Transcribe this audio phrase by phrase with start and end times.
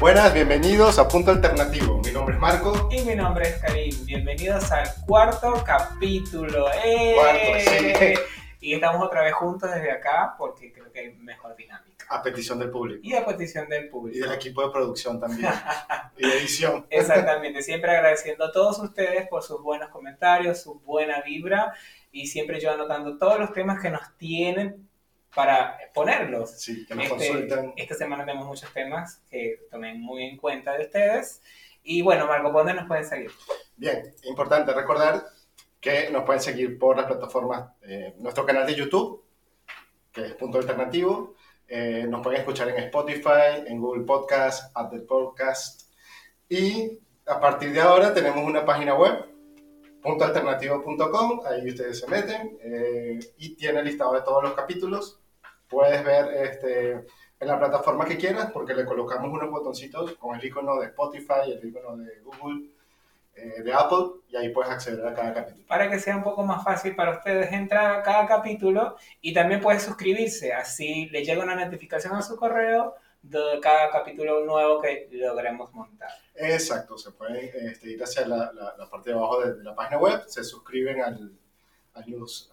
[0.00, 2.00] Buenas, bienvenidos a Punto Alternativo.
[2.04, 2.88] Mi nombre es Marco.
[2.90, 4.06] Y mi nombre es Karim.
[4.06, 6.68] Bienvenidos al cuarto capítulo.
[6.84, 7.14] ¡Eh!
[7.14, 8.14] Cuarto, sí.
[8.60, 12.06] Y estamos otra vez juntos desde acá porque creo que hay mejor dinámica.
[12.08, 13.00] A petición del público.
[13.02, 14.26] Y a petición del Y público.
[14.26, 15.50] del equipo de producción también.
[16.16, 16.86] y de edición.
[16.88, 21.74] Exactamente, siempre agradeciendo a todos ustedes por sus buenos comentarios, su buena vibra
[22.10, 24.89] y siempre yo anotando todos los temas que nos tienen
[25.34, 26.50] para ponerlos.
[26.60, 27.72] Sí, que nos Este, consultan.
[27.76, 31.40] esta semana tenemos muchos temas que tomen muy en cuenta de ustedes.
[31.82, 33.30] Y bueno, Marco, ¿por ¿dónde nos pueden seguir?
[33.76, 35.24] Bien, importante recordar
[35.80, 39.24] que nos pueden seguir por las plataformas, eh, nuestro canal de YouTube,
[40.12, 41.34] que es Punto Alternativo.
[41.66, 45.88] Eh, nos pueden escuchar en Spotify, en Google Podcast, Apple Podcast.
[46.48, 49.24] Y a partir de ahora tenemos una página web,
[50.02, 55.19] puntoalternativo.com, ahí ustedes se meten eh, y tiene listado de todos los capítulos.
[55.70, 60.44] Puedes ver este, en la plataforma que quieras porque le colocamos unos botoncitos con el
[60.44, 62.66] icono de Spotify, el icono de Google,
[63.36, 65.66] eh, de Apple y ahí puedes acceder a cada capítulo.
[65.68, 69.60] Para que sea un poco más fácil para ustedes, entra a cada capítulo y también
[69.60, 70.52] puede suscribirse.
[70.52, 76.10] Así le llega una notificación a su correo de cada capítulo nuevo que logremos montar.
[76.34, 79.74] Exacto, se pueden este, ir hacia la, la- la parte de abajo de, de la
[79.74, 81.30] página web, se suscriben al,
[81.94, 82.50] al, news-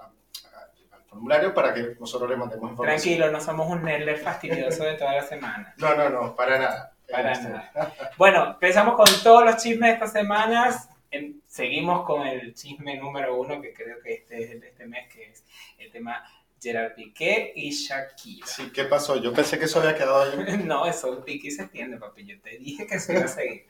[1.17, 3.01] formulario para que nosotros les mandemos información.
[3.01, 5.73] Tranquilo, no somos un nerd fastidioso de toda la semana.
[5.77, 6.93] No, no, no, para nada.
[7.11, 8.11] Para Este, nada.
[8.17, 10.89] Bueno, empezamos con todos los chismes de estas semanas.
[11.09, 14.85] Em- Seguimos con el chisme número uno, que creo que este es el de este
[14.85, 15.43] mes, que es
[15.79, 16.23] el tema
[16.61, 18.45] Gerard Piqué y Shakira.
[18.45, 19.15] Sí, ¿qué pasó?
[19.15, 20.57] Yo pensé que eso había quedado ahí.
[20.65, 22.25] No, eso Piqué se extiende, papi.
[22.25, 23.65] Yo te dije que se iba a seguir.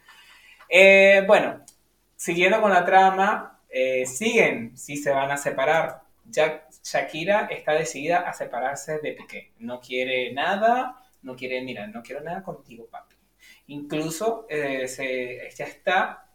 [0.67, 1.63] Eh, bueno,
[2.17, 6.01] siguiendo con la trama, eh, siguen si se van a separar.
[6.29, 9.53] Ya Shakira está decidida a separarse de Piqué.
[9.59, 13.15] No quiere nada, no quiere, mira, no quiero nada contigo, papi.
[13.67, 16.27] Incluso eh, se, ya está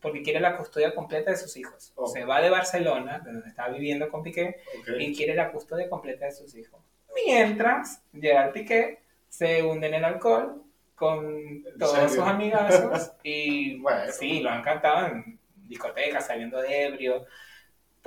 [0.00, 1.92] porque quiere la custodia completa de sus hijos.
[1.96, 2.06] Oh.
[2.06, 4.56] Se va de Barcelona, de donde está viviendo con Piqué,
[4.98, 6.80] y quiere la custodia completa de sus hijos.
[7.26, 10.62] Mientras Gerard Piqué se hunde en el alcohol
[10.94, 14.12] con todos sus amigazos y Bueno.
[14.12, 17.26] sí, lo han cantado en discotecas, saliendo de ebrio.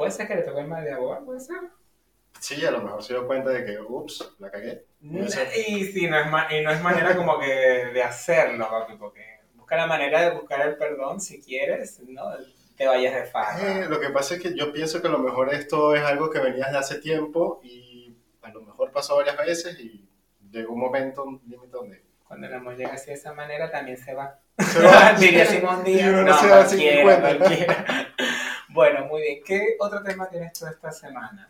[0.02, 1.58] Puede ser que le toque el mal de agua, puede ser.
[2.40, 4.84] Sí, a lo mejor se dio cuenta de que, ups, la cagué.
[5.28, 5.48] Ser.
[5.68, 7.46] Y sí, no es, y no es manera como que
[7.94, 9.24] de hacerlo, papi, porque
[9.54, 12.24] busca la manera de buscar el perdón si quieres, no
[12.76, 13.86] te vayas de Eh, farra.
[13.88, 16.40] lo que pasa es que yo pienso que a lo mejor esto es algo que
[16.40, 20.04] venía de hace tiempo y a lo mejor pasó varias veces y
[20.50, 22.02] llegó un momento, un límite donde...
[22.28, 24.40] Cuando el amor llega así de esa manera, también se va.
[24.58, 25.14] Se va.
[25.20, 26.06] Diría Simón Díaz.
[26.08, 28.08] Y uno No, se va cualquiera, cualquiera.
[28.72, 29.40] Bueno, muy bien.
[29.46, 31.48] ¿Qué otro tema tienes tú esta semana?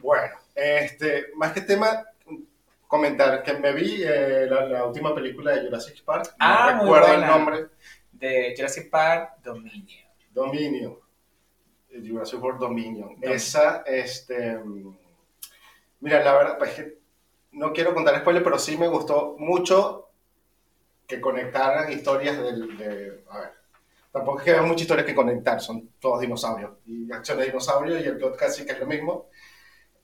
[0.00, 2.06] Bueno, este, más que tema,
[2.86, 6.26] comentar que me vi eh, la, la última película de Jurassic Park.
[6.30, 7.66] No Ah, muy recuerdo el nombre.
[8.12, 10.06] De Jurassic Park, Dominio.
[10.30, 10.98] Dominion.
[11.90, 13.08] Eh, Jurassic World Dominion.
[13.08, 13.32] Dominion.
[13.32, 14.58] Esa, este.
[16.00, 16.98] Mira, la verdad, pues que
[17.52, 20.08] no quiero contar spoiler, pero sí me gustó mucho
[21.06, 22.78] que conectaran historias del.
[22.78, 23.59] De, a ver.
[24.12, 26.72] Tampoco es que haya muchas historias que conectar, son todos dinosaurios.
[26.86, 29.28] Y acción de dinosaurios y el plot casi que es lo mismo.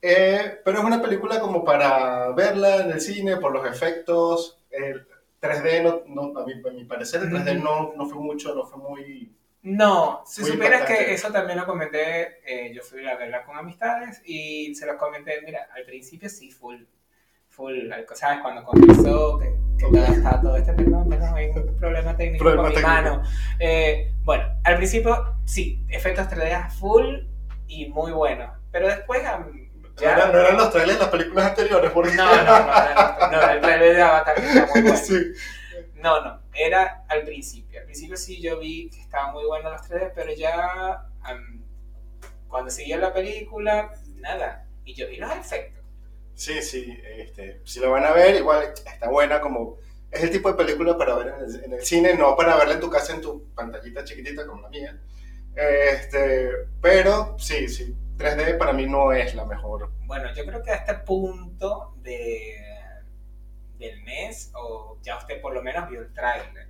[0.01, 4.59] Eh, pero es una película como para verla en el cine por los efectos.
[4.69, 5.05] El
[5.41, 8.65] 3D, no, no- a, mi, a mi parecer, el 3D no, no fue mucho, no
[8.65, 9.33] fue muy.
[9.63, 11.05] No, si Muy supieras impactante.
[11.07, 14.95] que eso también lo comenté, eh, yo fui a verla con amistades y se los
[14.95, 16.83] comenté, mira, al principio sí, full,
[17.49, 18.39] full, ¿sabes?
[18.41, 22.75] Cuando comenzó, que, estaba todo este, perdón, perdón, hay un problema técnico Problema con mi
[22.75, 22.93] técnico.
[22.93, 23.23] mano.
[23.59, 27.05] Eh, bueno, al principio sí, efectos 3D a full
[27.67, 29.51] y muy buenos, pero después am,
[30.01, 32.15] No eran, no eran los trailers de las películas anteriores, porque...
[32.15, 34.97] No, no, no, no, no, el trailer de Avatar que está muy bueno.
[35.03, 35.15] sí.
[35.95, 37.79] No, no, era al principio.
[37.79, 41.63] Al principio sí yo vi que estaban muy buenos los 3D, pero ya am,
[42.47, 44.65] cuando seguía la película, nada.
[44.85, 45.76] Y yo vi los efectos.
[46.37, 49.79] Sí, sí, este, si lo van a ver, igual está buena como...
[50.11, 52.75] Es el tipo de película para ver en el, en el cine, no para verla
[52.75, 55.01] en tu casa en tu pantallita chiquitita como la mía.
[55.55, 59.91] Este, pero sí, sí, 3D para mí no es la mejor.
[60.05, 62.55] Bueno, yo creo que a este punto de,
[63.79, 66.67] del mes, o ya usted por lo menos vio el tráiler,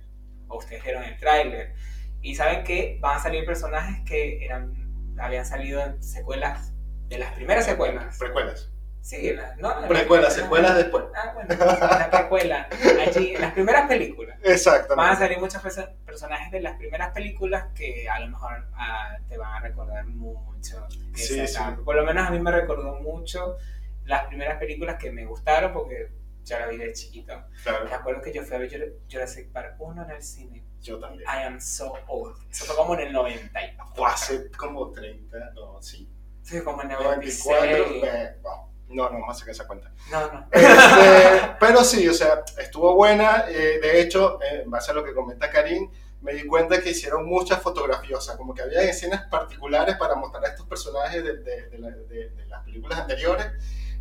[0.48, 1.74] o ustedes vieron el tráiler,
[2.22, 6.72] y saben que van a salir personajes que eran, habían salido en secuelas,
[7.08, 8.16] de las primeras secuelas.
[8.18, 8.70] Precuelas.
[9.08, 9.88] Sí, la- ¿no?
[9.88, 11.04] Precuelas, secuelas después.
[11.14, 12.68] Ah, bueno, la precuela.
[13.06, 14.38] Allí, en las primeras películas.
[14.96, 19.16] Van a salir muchos perso- personajes de las primeras películas que a lo mejor ah,
[19.26, 20.86] te van a recordar mucho.
[21.14, 21.58] Sí, sí.
[21.86, 23.56] Por lo menos a mí me recordó mucho
[24.04, 26.10] las primeras películas que me gustaron porque
[26.44, 27.44] yo la vi de chiquito.
[27.62, 30.64] Claro, Me acuerdo que yo fui a ver Jura- Jurassic Park 1 en el cine.
[30.82, 31.22] yo también.
[31.22, 32.36] I am so old.
[32.50, 34.02] Eso fue como en el 94.
[34.02, 36.12] O hace como 30, no, sí.
[36.42, 38.04] Sí, como en el 94, 96.
[38.04, 38.68] eh, wow.
[38.88, 39.90] No, no, vamos a sacar esa cuenta.
[40.10, 40.46] No, no.
[40.52, 43.44] Este, pero sí, o sea, estuvo buena.
[43.48, 45.90] eh, de hecho, eh, en base a lo que comenta Karim,
[46.20, 50.14] me di cuenta que hicieron muchas fotografías, o sea, como que había escenas particulares para
[50.16, 53.46] mostrar a estos personajes de, de- de la- de- las películas anteriores.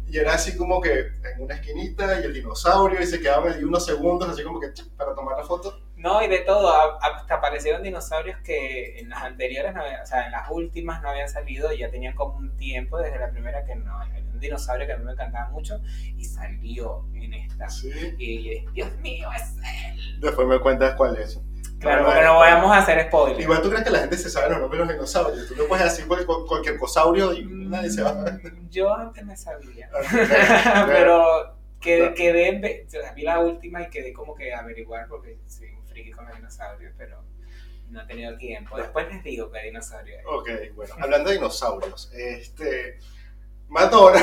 [0.09, 3.67] Y era así como que en una esquinita y el dinosaurio y se quedaba medio
[3.67, 5.81] unos segundos así como que para tomar la foto.
[5.97, 10.25] No, y de todo, hasta aparecieron dinosaurios que en las anteriores, no habían- o sea,
[10.27, 13.65] en las últimas no habían salido y ya tenían como un tiempo desde la primera
[13.65, 13.99] que no.
[14.37, 15.81] Un dinosaurio que a mí me encantaba mucho
[16.15, 17.67] y salió en esta.
[17.69, 17.89] Sí.
[18.19, 19.55] Y Dios mío, es
[19.95, 20.19] él.
[20.21, 21.39] Después me cuentas cuál es.
[21.79, 23.39] Claro, porque no vamos a hacer spoilers.
[23.39, 25.47] Igual tú crees que la gente se sabe los nombres de los dinosaurios.
[25.47, 28.95] Tú le puedes decir cual- cual- cualquier cosaurio y nadie se va a Mm, Yo
[28.95, 29.89] antes me sabía.
[30.11, 32.15] Pero Pero quedé, No.
[32.15, 36.35] quedé vi la última y quedé como que averiguar porque soy un friki con los
[36.35, 37.23] dinosaurios, pero
[37.89, 38.75] no he tenido tiempo.
[38.77, 40.21] Después les digo que hay dinosaurios.
[40.25, 42.97] Ok, bueno, hablando de dinosaurios, este.
[43.69, 44.21] Madonna.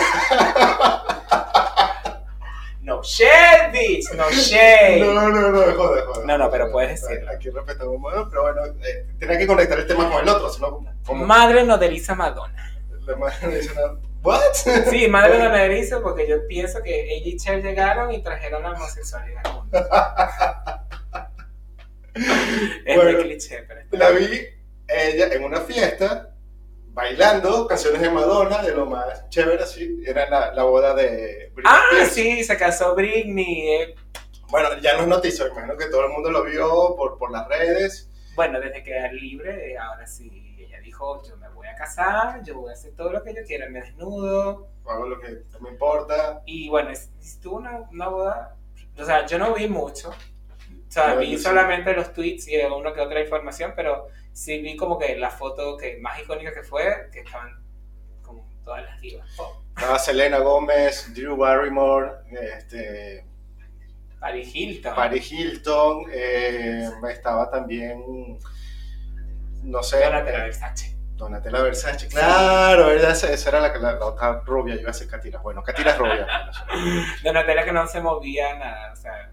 [2.82, 5.00] No shade, bitch, no shade.
[5.00, 6.26] No, no, no, joder, joder.
[6.26, 7.30] No, no, pero puedes decirlo.
[7.30, 10.60] Aquí respetamos más, pero bueno, eh, tenía que conectar el tema con el otro, si
[10.60, 11.24] no, como.
[11.24, 12.70] Madre noderiza Madonna.
[13.06, 13.60] La madre
[14.22, 14.40] ¿what?
[14.90, 19.42] Sí, madre noderiza porque yo pienso que ella y Cher llegaron y trajeron la homosexualidad
[22.14, 23.12] es Bueno.
[23.12, 24.46] muy cliché, pero La vi
[24.88, 26.33] ella en una fiesta
[26.94, 30.00] bailando canciones de Madonna, de lo más chévere, así.
[30.06, 32.12] Era la, la boda de Britney Ah, Spears.
[32.12, 33.68] sí, se casó Britney.
[33.74, 33.94] eh.
[34.48, 37.46] Bueno, ya no es noticia, imagino que todo el mundo lo vio por, por las
[37.48, 38.10] redes.
[38.36, 42.42] Bueno, desde que era libre, eh, ahora sí, ella dijo, yo me voy a casar,
[42.44, 44.68] yo voy a hacer todo lo que yo quiera, me desnudo.
[44.86, 46.42] Hago lo que no me importa.
[46.46, 48.56] Y bueno, es- estuvo una, una boda,
[48.96, 51.44] o sea, yo no vi mucho, o sea, No, vi yo sí.
[51.44, 55.78] solamente los tweets y alguna que otra información, pero sí vi como que la foto
[55.78, 57.56] que más icónica que fue, que estaban
[58.20, 59.26] como todas las divas.
[59.38, 63.24] Oh, Estaba Selena Gómez, Drew Barrymore, este,
[64.20, 64.94] Paris Hilton.
[64.94, 68.38] Paris Hilton, eh, estaba también,
[69.62, 70.94] no sé, Donatella Versace.
[71.14, 72.08] Donatella Versace.
[72.08, 73.12] Claro, ¿verdad?
[73.12, 75.38] Esa, era la, la, la otra rubia, yo iba a decir Catira.
[75.38, 76.26] Bueno, Catira es rubia.
[77.22, 79.30] Donatella que no se movía nada, o sea...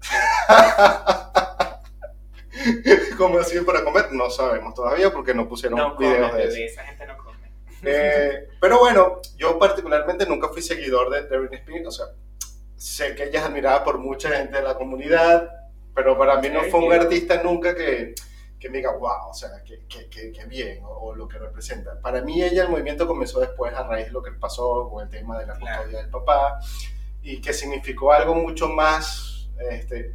[3.18, 4.12] ¿Cómo así para comer?
[4.12, 6.72] No sabemos todavía porque no pusieron No videos come, de eso.
[6.74, 7.36] esa gente no come.
[7.82, 12.06] Eh, pero bueno, yo particularmente nunca fui seguidor de, de Britney Spears, o sea,
[12.74, 15.48] sé que ella es admirada por mucha gente de la comunidad,
[15.94, 18.14] pero para mí no fue un artista nunca que,
[18.58, 21.38] que me diga, wow, o sea, que, que, que, que bien, o, o lo que
[21.38, 22.00] representa.
[22.00, 25.10] Para mí ella, el movimiento comenzó después a raíz de lo que pasó con el
[25.10, 25.76] tema de la Claro.
[25.82, 26.58] custodia del papá,
[27.22, 30.14] y que significó algo mucho más, este,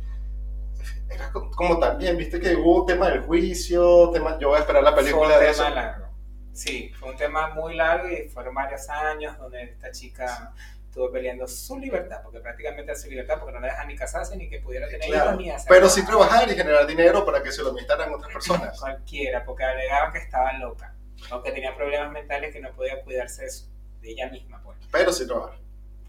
[1.11, 4.83] era co- como también, viste que hubo tema del juicio, tema, yo voy a esperar
[4.83, 5.75] la película fue un de tema eso.
[5.75, 6.05] largo.
[6.53, 10.53] Sí, fue un tema muy largo y fueron varios años donde esta chica
[10.85, 14.49] estuvo peleando su libertad, porque prácticamente su libertad, porque no la dejan ni casarse ni
[14.49, 15.91] que pudiera tener Claro, hijos ni hacer pero nada.
[15.93, 18.77] sí trabajar y generar dinero para que se lo administraran otras personas.
[18.77, 20.93] Cualquiera, porque alegaban que estaba loca,
[21.31, 23.45] o que tenía problemas mentales que no podía cuidarse
[24.01, 24.61] de ella misma.
[24.61, 24.77] Pues.
[24.91, 25.57] Pero sí trabajar.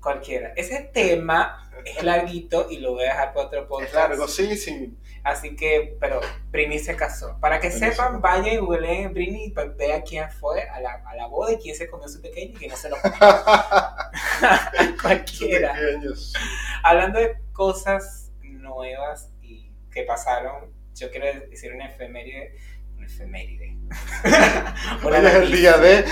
[0.03, 0.53] Cualquiera.
[0.57, 3.89] Ese tema es larguito y lo voy a dejar para otro podcast.
[3.91, 4.99] Es largo, sí, sí.
[5.25, 7.39] Así que, pero Britney se casó.
[7.41, 11.15] Para que sepan, se- vayan y googleen Britney y vean quién fue a la, a
[11.15, 13.17] la boda y quién se comió su pequeño y quién no se lo comió.
[15.03, 15.75] Cualquiera.
[16.83, 22.57] Hablando de cosas nuevas y que pasaron, yo quiero decir una efeméride.
[23.05, 23.77] Efeméride.
[25.05, 26.05] Hoy es el día de.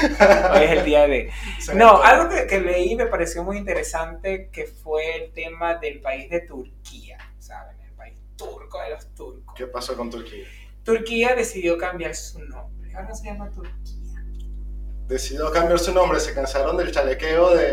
[0.53, 1.31] Hoy es el día de.
[1.75, 6.29] No, algo que, que leí me pareció muy interesante que fue el tema del país
[6.31, 7.81] de Turquía, ¿saben?
[7.81, 9.55] El país turco de los turcos.
[9.57, 10.45] ¿Qué pasó con Turquía?
[10.85, 12.93] Turquía decidió cambiar su nombre.
[12.95, 14.25] Ahora se llama Turquía.
[15.07, 17.73] Decidió cambiar su nombre, se cansaron del chalequeo de,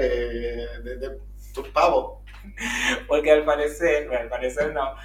[0.84, 1.20] de, de
[1.54, 2.24] Turpavo.
[3.08, 4.96] Porque al parecer, bueno, al parecer no,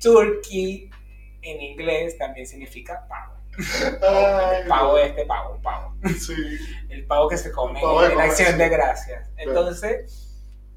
[0.00, 0.90] Turkey
[1.42, 3.37] en inglés también significa pavo.
[3.58, 5.94] Ay, El pavo este pavo, un pavo.
[6.18, 6.34] Sí.
[6.88, 8.58] El pavo que se come en acción sí.
[8.58, 9.30] de gracias.
[9.36, 10.28] Entonces,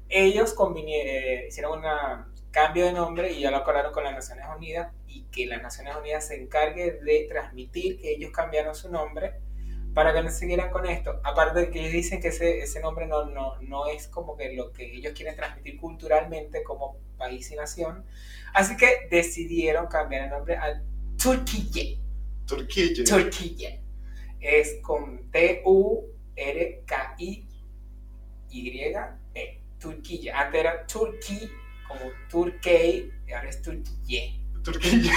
[0.08, 0.54] ellos
[0.86, 1.84] eh, hicieron un
[2.50, 5.96] cambio de nombre y ya lo acordaron con las Naciones Unidas y que las Naciones
[5.96, 9.40] Unidas se encargue de transmitir que ellos cambiaron su nombre
[9.94, 11.20] para que no siguieran con esto.
[11.24, 14.52] Aparte de que ellos dicen que ese, ese nombre no, no, no es como que
[14.54, 18.04] lo que ellos quieren transmitir culturalmente como país y nación.
[18.54, 20.82] Así que decidieron cambiar el nombre a
[21.22, 22.01] Turquía.
[22.56, 23.04] Turquía.
[23.04, 23.80] Turquía.
[24.40, 26.12] Es con T-U-R-K-I-Y-E.
[29.78, 30.40] Turquía.
[30.40, 31.50] Antes era Turkey,
[31.88, 34.22] como Turkey, y ahora es Turquía.
[34.62, 35.12] Turquía.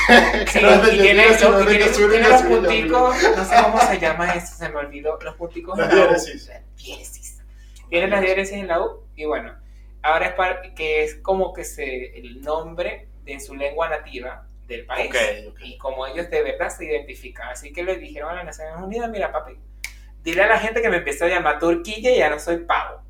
[0.48, 4.78] Sí, no y tiene, tiene los punticos, no sé cómo se llama eso, se me
[4.78, 5.20] olvidó.
[5.22, 6.48] Los punticos la diéresis.
[6.48, 7.44] Las diéresis.
[7.90, 9.54] Tiene las diéresis en la U y bueno,
[10.02, 14.86] ahora es para, que es como que se, el nombre de su lengua nativa del
[14.86, 15.10] país.
[15.10, 15.16] Ok,
[15.54, 15.60] ok.
[15.64, 17.50] Y como ellos de verdad se identifican.
[17.50, 19.54] Así que le dijeron a las Naciones Unidas, mira papi,
[20.24, 23.02] dile a la gente que me empiece a llamar Turquilla y ya no soy pavo.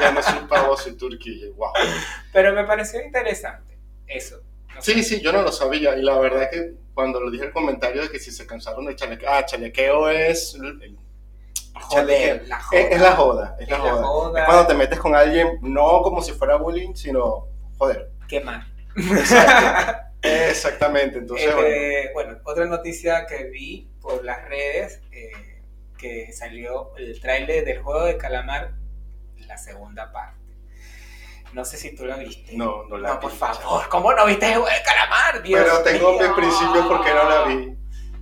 [0.00, 1.46] Ya no soy pavo, soy Turquía.
[1.56, 1.72] Wow.
[2.32, 4.40] Pero me pareció interesante eso.
[4.74, 4.92] No sé.
[4.94, 5.96] Sí, sí, yo no lo sabía.
[5.96, 8.84] Y la verdad es que cuando lo dije el comentario de que si se cansaron
[8.86, 9.28] de chalequeo.
[9.30, 10.54] Ah, chalequeo es.
[10.54, 10.98] el- el-
[11.80, 12.80] Joder, la joda.
[12.80, 13.56] Es, es la joda.
[13.60, 14.02] Es la Es la joda.
[14.04, 14.40] joda.
[14.40, 17.46] Es cuando te metes con alguien, no como si fuera bullying, sino.
[17.78, 18.10] Joder.
[18.28, 18.66] Qué mal.
[18.96, 19.98] Exacto.
[20.22, 21.18] Exactamente.
[21.18, 21.68] Entonces, bueno.
[21.68, 25.62] Este, bueno, otra noticia que vi por las redes, eh,
[25.96, 28.72] que salió el tráiler del juego de Calamar,
[29.46, 30.36] la segunda parte.
[31.52, 32.52] No sé si tú la viste.
[32.56, 33.20] No, no la No, vi.
[33.22, 35.42] por favor, ¿cómo no viste el juego de Calamar?
[35.42, 36.20] Dios Pero tengo mío.
[36.22, 37.74] mis principios porque no la vi.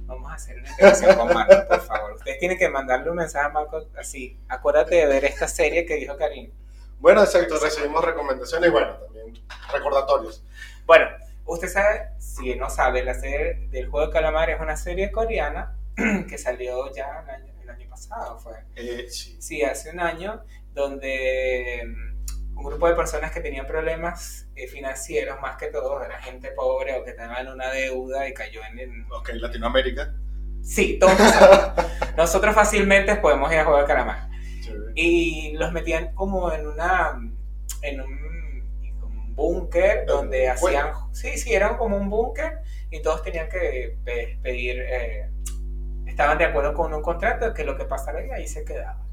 [0.07, 2.13] Vamos a hacer una interacción con Marco, por favor.
[2.13, 4.39] Ustedes tienen que mandarle un mensaje a Marco así.
[4.49, 6.53] Acuérdate de ver esta serie que dijo Karim.
[7.01, 9.35] Bueno, exacto, recibimos recomendaciones y bueno, también
[9.73, 10.45] recordatorios.
[10.87, 11.07] Bueno,
[11.47, 15.77] usted sabe, si no sabe, la serie del juego de calamar es una serie coreana
[16.29, 18.55] que salió ya el año, el año pasado, fue.
[18.75, 19.37] Eh, sí.
[19.41, 20.43] Sí, hace un año,
[20.75, 26.21] donde mm, un grupo de personas que tenían problemas eh, financieros, más que todo, era
[26.21, 28.79] gente pobre o que tenían una deuda y cayó en...
[28.79, 30.15] en- Ok, Latinoamérica.
[30.63, 31.87] Sí, todos nosotros.
[32.17, 34.29] nosotros fácilmente podemos ir a juego de calamar.
[34.63, 34.93] Chévere.
[34.97, 37.21] y los metían como en una
[37.83, 38.36] en un
[39.37, 44.81] búnker donde hacían sí sí eran como un búnker y todos tenían que pe- pedir
[44.81, 45.31] eh,
[46.07, 49.07] estaban de acuerdo con un contrato que lo que pasara ahí ahí se quedaba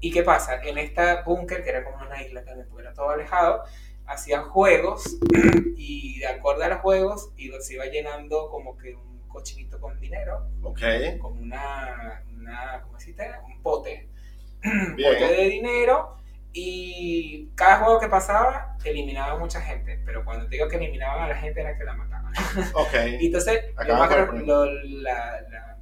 [0.00, 3.10] y qué pasa en esta búnker que era como una isla también porque era todo
[3.10, 3.62] alejado
[4.06, 5.04] hacían juegos
[5.76, 9.98] y de acuerdo a los juegos y los iba llenando como que un cochinito con
[10.00, 10.80] dinero Ok,
[11.20, 13.30] como una, una ¿cómo se dice?
[13.46, 14.08] Un pote.
[14.64, 16.16] Un pote de dinero.
[16.52, 20.00] Y cada juego que pasaba, eliminaban mucha gente.
[20.04, 22.32] Pero cuando te digo que eliminaban a la gente, era que la mataban.
[22.74, 22.94] ok.
[23.20, 23.96] Y entonces, yo,
[24.44, 25.78] lo- la- la-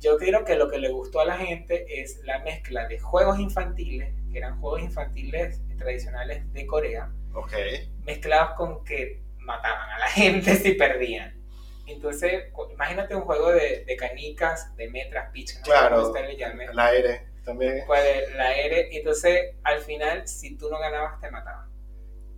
[0.00, 3.40] yo creo que lo que le gustó a la gente es la mezcla de juegos
[3.40, 7.10] infantiles, que eran juegos infantiles tradicionales de Corea,
[8.04, 11.34] mezclados con que mataban a la gente si perdían.
[11.86, 15.96] Entonces, imagínate un juego de, de canicas, de metras, pitch, no Claro.
[15.96, 16.28] cómo usted
[17.48, 17.82] también.
[17.86, 21.68] pues la R, entonces al final, si tú no ganabas, te mataban.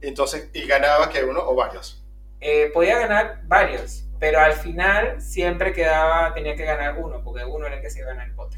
[0.00, 2.02] Entonces, ¿y ganaba que uno o varios?
[2.40, 7.66] Eh, podía ganar varios, pero al final siempre quedaba, tenía que ganar uno, porque uno
[7.66, 8.56] era el que se iba a ganar el pote.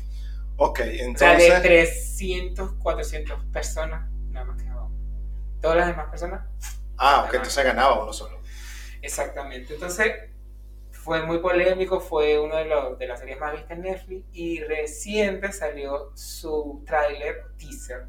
[0.56, 1.62] Ok, O sea, de entonces.
[1.62, 4.96] 300, 400 personas, nada más quedaba uno.
[5.60, 6.46] Todas las demás personas
[6.96, 8.40] Ah, ok, entonces ganaba uno solo.
[9.00, 9.74] Exactamente.
[9.74, 10.12] Entonces,
[11.02, 14.60] fue muy polémico, fue una de, los- de las series más vistas en Netflix y
[14.60, 18.08] reciente salió su tráiler, teaser,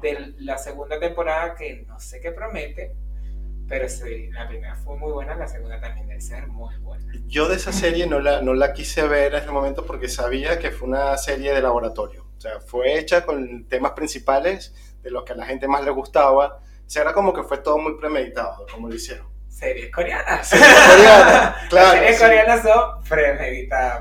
[0.00, 2.96] de la segunda temporada que no sé qué promete,
[3.68, 7.12] pero sí, la primera fue muy buena, la segunda también debe ser muy buena.
[7.26, 10.58] Yo de esa serie no la, no la quise ver en ese momento porque sabía
[10.58, 12.26] que fue una serie de laboratorio.
[12.36, 15.90] O sea, fue hecha con temas principales de los que a la gente más le
[15.90, 16.58] gustaba.
[16.58, 19.31] O sea, era como que fue todo muy premeditado, como lo hicieron.
[19.62, 20.48] Series coreanas.
[20.48, 22.22] Series coreanas, claro, Las series sí.
[22.24, 23.04] coreanas son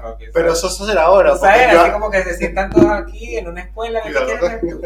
[0.02, 0.26] papi.
[0.34, 1.36] Pero eso será ahora.
[1.38, 4.02] Porque yo- así como que se sientan todos aquí en una escuela.
[4.02, 4.82] ¿Qué quieres ver tú?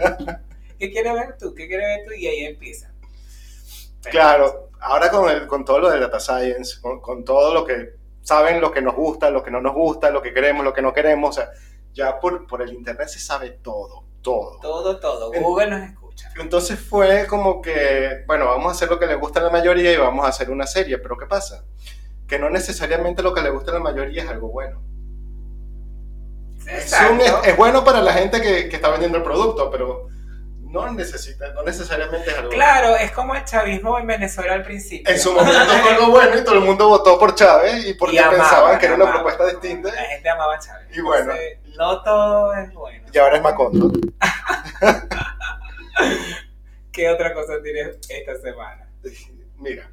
[0.77, 1.53] ¿Qué quieres ver tú?
[1.55, 2.13] ¿Qué quieres ver tú?
[2.13, 2.91] Y ahí empieza.
[4.03, 7.63] Pero- Claro, ahora con, el, con todo lo de data science, con, con todo lo
[7.65, 10.73] que saben, lo que nos gusta, lo que no nos gusta, lo que queremos, lo
[10.73, 11.49] que no queremos, o sea,
[11.93, 14.59] ya por, por el internet se sabe todo, todo.
[14.59, 15.31] Todo, todo.
[15.31, 16.04] Google nos escucha.
[16.39, 19.91] Entonces fue como que, bueno, vamos a hacer lo que le gusta a la mayoría
[19.93, 21.63] y vamos a hacer una serie, pero ¿qué pasa?
[22.27, 24.81] Que no necesariamente lo que le gusta a la mayoría es algo bueno.
[26.67, 30.09] Es, bueno para la gente que, que está vendiendo el producto, pero
[30.75, 32.63] no necesita, no necesariamente es algo bueno.
[32.63, 35.13] Claro, es como el chavismo en Venezuela al principio.
[35.13, 38.15] En su momento fue algo bueno y todo el mundo votó por Chávez y porque
[38.15, 40.87] Y amaban, pensaban que era una propuesta distinta La gente amaba a Chávez.
[40.97, 41.31] Y bueno.
[41.31, 43.05] Entonces, no todo es bueno.
[43.11, 43.91] y ahora es Macondo.
[46.91, 48.89] ¿Qué otra cosa tienes esta semana?
[49.57, 49.89] Mira,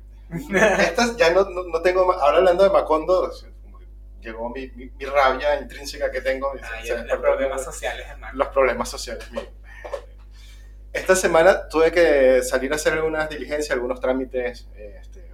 [0.83, 2.13] estas ya no, no, no tengo.
[2.13, 3.33] Ahora hablando de Macondo,
[4.21, 6.53] llegó mi, mi, mi rabia intrínseca que tengo.
[6.63, 8.39] Ah, los problemas sociales, hermano.
[8.39, 9.27] los problemas sociales.
[9.31, 9.49] Mira.
[10.93, 15.27] Esta semana tuve que salir a hacer algunas diligencias, algunos trámites este,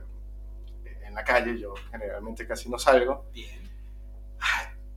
[1.04, 1.58] en la calle.
[1.58, 3.26] Yo generalmente casi no salgo.
[3.32, 3.68] Bien.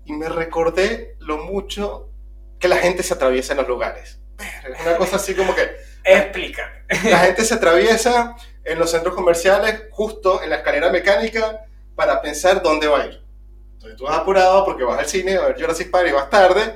[0.06, 2.10] y me recordé lo mucho
[2.60, 4.21] que la gente se atraviesa en los lugares.
[4.42, 7.10] Es una cosa así como que Explícate.
[7.10, 12.62] La gente se atraviesa en los centros comerciales justo en la escalera mecánica para pensar
[12.62, 13.24] dónde va a ir.
[13.74, 16.76] Entonces tú vas apurado porque vas al cine a ver Jurassic Park y vas tarde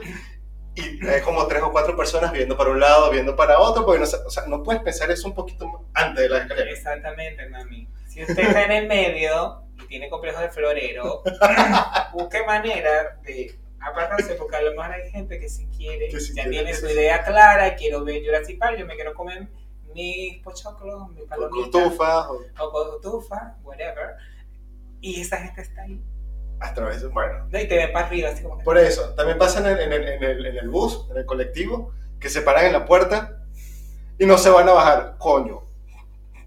[0.76, 4.00] y hay como tres o cuatro personas viendo para un lado, viendo para otro, porque
[4.00, 6.70] no, o sea, no puedes pensar eso un poquito antes de la escalera.
[6.70, 7.88] Exactamente, mami.
[8.10, 11.24] Si usted está en el medio y tiene complejo de florero,
[12.14, 13.58] busque manera de
[13.90, 16.74] apartarse, porque a lo mejor hay gente que si quiere, Que si ya quiere, tiene
[16.74, 16.94] su sí.
[16.94, 19.48] idea clara, quiero ver Jurassic Park, yo me quiero comer
[19.94, 24.16] mis pochoclos, mis palomitas, cotufas, o o cotufa, whatever,
[25.02, 26.02] y esa gente está ahí.
[26.60, 27.48] a través de, bueno.
[27.50, 27.60] ¿no?
[27.60, 28.62] Y te ven para arriba, así como.
[28.64, 31.26] Por eso, también pasa en el, en, el, en, el, en el bus, en el
[31.26, 33.44] colectivo, que se paran en la puerta
[34.18, 35.16] y no se van a bajar.
[35.18, 35.62] Coño,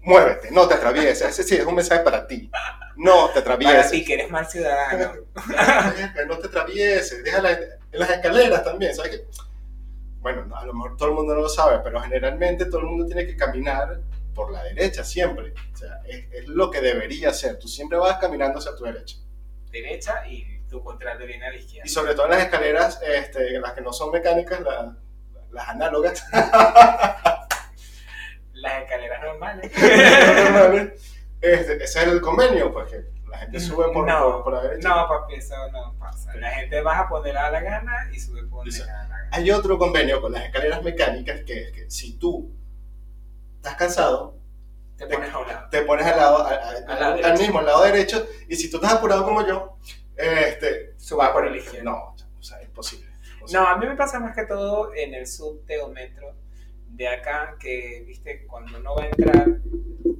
[0.03, 1.21] muévete, no te atravieses.
[1.27, 2.51] Ese sí es un mensaje para ti.
[3.01, 3.91] No te Para atravieses.
[3.91, 5.13] ti que eres mal ciudadano.
[6.27, 7.23] no te atravieses.
[7.23, 7.59] Déjala en
[7.99, 8.93] las escaleras también.
[8.93, 9.25] ¿Sabes qué?
[10.19, 12.87] Bueno, no, a lo mejor todo el mundo no lo sabe, pero generalmente todo el
[12.87, 14.01] mundo tiene que caminar
[14.35, 15.53] por la derecha siempre.
[15.73, 17.57] O sea, es, es lo que debería ser.
[17.57, 19.15] Tú siempre vas caminando hacia tu derecha.
[19.71, 21.85] Derecha y tu contrario viene a la izquierda.
[21.87, 24.97] Y sobre todo en las escaleras, este, las que no son mecánicas, la-
[25.51, 26.21] las análogas,
[28.53, 29.71] Las escaleras normales.
[31.41, 34.61] este, ese es el convenio, pues que la gente sube por, No, por, por la
[34.63, 34.89] derecha.
[34.89, 36.35] No, papi, eso no pasa.
[36.35, 38.91] La gente baja por donde le da la gana y sube por donde Dice, le
[38.91, 39.29] da la gana.
[39.31, 42.51] Hay otro convenio con las escaleras mecánicas que es que si tú
[43.57, 44.37] estás cansado,
[44.97, 45.69] Te pones a un lado.
[45.69, 48.77] te pones al lado, al- Al lado al mismo, al lado derecho, y si tú
[48.77, 49.77] estás apurado como yo,
[50.17, 51.89] este, Subas por el izquierdo.
[51.91, 53.07] no, o sea, imposible.
[53.35, 53.59] imposible.
[53.61, 56.35] No, a mí me pasa más que todo en el subte o metro
[56.89, 59.47] de acá, que, viste, cuando uno va a entrar,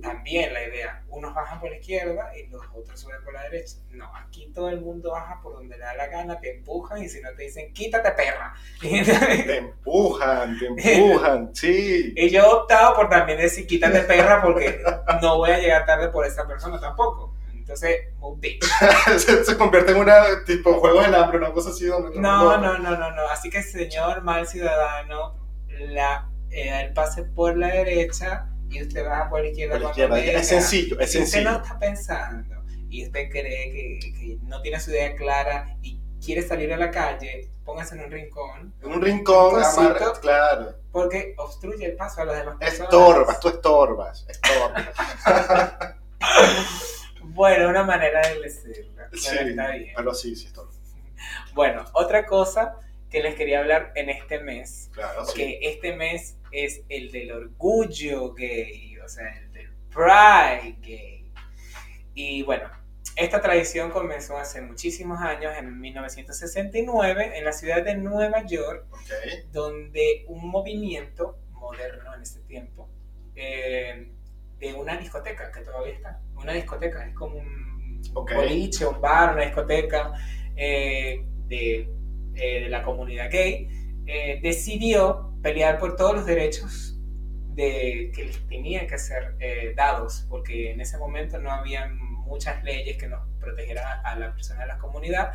[0.02, 3.78] también la idea, unos bajan por la izquierda y los otros suben por la derecha.
[3.92, 7.10] No, aquí todo el mundo baja por donde le da la gana, te empujan y
[7.10, 8.54] si no te dicen, quítate perra.
[8.82, 12.14] Te empujan, te empujan, sí.
[12.16, 14.82] y yo he optado por también decir, quítate perra, porque
[15.22, 17.36] no voy a llegar tarde por esa persona tampoco.
[17.54, 18.08] Entonces,
[19.18, 22.80] se, se convierte en una tipo juego del hambre, una cosa así donde No, no,
[22.80, 23.28] no, no, no.
[23.30, 25.36] Así que, señor mal ciudadano,
[25.68, 29.74] la, eh, el pase por la derecha y usted baja por la izquierda.
[29.74, 30.40] Por la cuando izquierda.
[30.42, 31.64] Es sencillo, es Si usted no sencillo.
[31.64, 36.74] está pensando y usted cree que, que no tiene su idea clara y quiere salir
[36.74, 38.74] a la calle, póngase en un rincón.
[38.82, 40.76] En un rincón, Un amarra, claro.
[40.92, 42.82] Porque obstruye el paso a las demás personas.
[42.92, 44.88] Estorbas, tú estorbas, estorbas.
[47.22, 49.04] Bueno, una manera de decirlo.
[49.14, 49.94] Sí, está bien.
[49.96, 50.76] pero sí, sí, estorbas.
[51.54, 52.76] Bueno, otra cosa
[53.10, 55.34] que les quería hablar en este mes Claro, sí.
[55.36, 61.32] que este mes es el del orgullo gay, o sea, el del pride gay.
[62.14, 62.70] Y bueno,
[63.16, 68.86] esta tradición comenzó hace muchísimos años, en 1969, en la ciudad de Nueva York,
[69.52, 72.90] donde un movimiento moderno en ese tiempo,
[73.36, 74.12] eh,
[74.58, 78.34] de una discoteca, que todavía está, una discoteca, es como un Ok.
[78.36, 80.14] boliche, un bar, una discoteca
[80.56, 81.90] eh, de,
[82.36, 83.68] eh, de la comunidad gay,
[84.42, 86.98] decidió pelear por todos los derechos
[87.56, 92.64] de, que les tenían que ser eh, dados, porque en ese momento no había muchas
[92.64, 95.34] leyes que nos protegieran a la persona de la comunidad.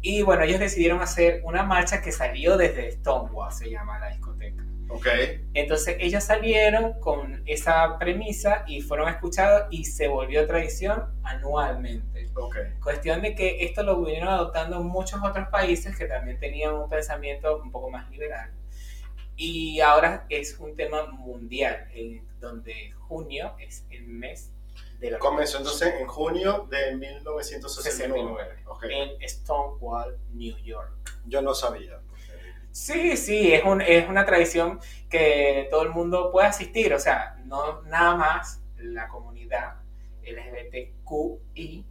[0.00, 4.64] Y bueno, ellos decidieron hacer una marcha que salió desde Stonewall, se llama la discoteca.
[4.88, 5.06] ok.
[5.54, 12.30] Entonces ellos salieron con esa premisa y fueron escuchados y se volvió tradición anualmente.
[12.34, 16.88] Ok, Cuestión de que esto lo vinieron adoptando muchos otros países que también tenían un
[16.88, 18.50] pensamiento un poco más liberal.
[19.36, 24.52] Y ahora es un tema mundial, en donde junio es el mes
[24.98, 28.62] de la comenzó entonces en junio de 1969.
[28.66, 30.92] Ok, en Stonewall, New York.
[31.26, 32.00] yo no sabía.
[32.70, 37.36] Sí, sí, es, un- es una tradición que todo el mundo puede asistir, o sea,
[37.44, 39.74] no nada más la comunidad
[40.22, 41.84] LGBTQI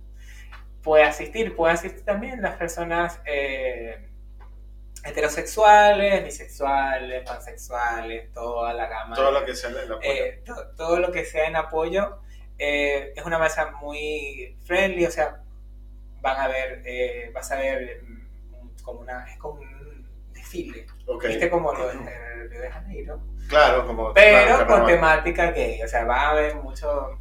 [0.81, 4.09] puede asistir, puede asistir también las personas eh,
[5.03, 9.15] heterosexuales, bisexuales, pansexuales, toda la gama.
[9.15, 9.99] Todo lo que sea el apoyo.
[10.03, 12.19] eh, to- todo lo que sea en apoyo
[12.57, 15.41] eh, es una marcha muy friendly, o sea,
[16.21, 21.25] van a ver, eh, vas a ver mm, como una, es como un desfile, ok,
[21.25, 21.95] viste como lo de
[22.49, 24.13] Río de Janeiro, claro, como.
[24.13, 27.17] pero claro, con temática gay, o sea, va a haber mucho,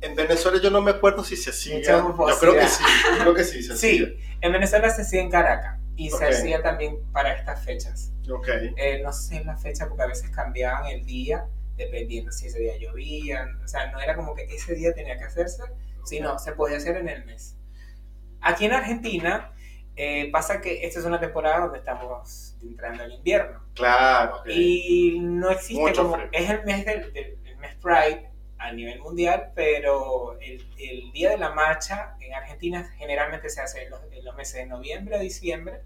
[0.00, 1.80] En Venezuela yo no me acuerdo si se hacía.
[1.82, 2.84] Yo creo que sí,
[3.16, 3.90] yo creo que sí se hacía.
[4.06, 6.18] sí, en Venezuela se hacía en Caracas y Ok.
[6.18, 8.12] se hacía también para estas fechas.
[8.30, 12.58] Ok, Eh, no sé la fecha porque a veces cambiaban el día dependiendo si ese
[12.58, 15.62] día llovía, o sea, no era como que ese día tenía que hacerse,
[16.04, 17.56] sino se podía hacer en el mes.
[18.40, 19.52] Aquí en Argentina
[19.96, 23.60] Eh, pasa que esta es una temporada donde estamos entrando al invierno.
[23.74, 24.40] Claro.
[24.46, 26.14] Y no existe Mucho como.
[26.14, 26.28] frío.
[26.32, 28.29] Es el mes del, del- el mes Pride
[28.60, 33.84] a nivel mundial, pero el, el día de la marcha en Argentina generalmente se hace
[33.84, 35.80] en los, en los meses de noviembre a diciembre,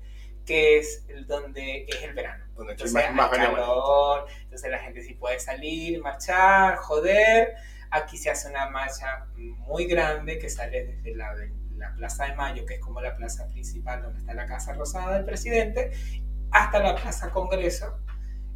[0.45, 2.45] que es el donde es el verano.
[2.55, 7.55] Donde Entonces más, más calor, entonces la gente sí puede salir, marchar, joder.
[7.91, 11.33] Aquí se hace una marcha muy grande que sale desde la,
[11.77, 15.15] la Plaza de Mayo, que es como la plaza principal donde está la Casa Rosada
[15.15, 15.93] del presidente,
[16.51, 18.01] hasta la Plaza Congreso.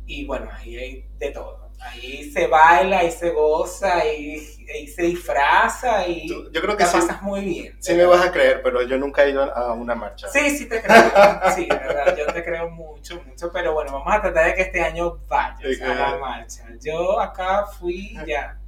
[0.09, 1.69] Y bueno, ahí hay de todo.
[1.81, 4.37] Ahí se baila, ahí se goza, ahí,
[4.75, 7.77] ahí se disfraza y Yo creo que la sí, pasas muy bien.
[7.81, 10.27] sí me vas a creer, pero yo nunca he ido a una marcha.
[10.29, 10.97] Sí, sí te creo.
[11.55, 13.53] Sí, de verdad, yo te creo mucho, mucho.
[13.53, 16.65] Pero bueno, vamos a tratar de que este año vayas Sí, a la marcha.
[16.81, 18.59] Yo acá fui ya.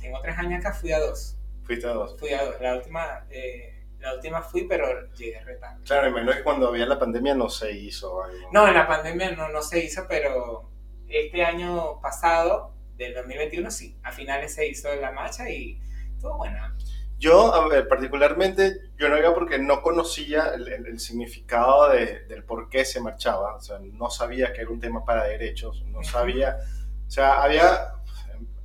[0.00, 1.36] Tengo tres años acá, fui a dos.
[1.64, 2.16] Fuiste a dos.
[2.18, 2.54] Fui a dos.
[2.60, 3.75] La última, eh,
[4.06, 5.84] la última fui, pero llegué retando.
[5.84, 8.48] Claro, imagino que cuando había la pandemia no se hizo algo.
[8.52, 10.70] No, en la pandemia no, no se hizo, pero
[11.08, 13.96] este año pasado, del 2021, sí.
[14.02, 15.80] A finales se hizo la marcha y
[16.14, 16.74] estuvo buena.
[17.18, 22.26] Yo, a ver, particularmente, yo no iba porque no conocía el, el- el significado de-
[22.26, 23.56] del por qué se marchaba.
[23.56, 25.82] O sea, no sabía que era un tema para derechos.
[25.86, 26.58] No sabía.
[27.06, 27.92] O sea, había.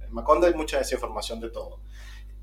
[0.02, 1.80] En Macondo hay mucha desinformación de todo.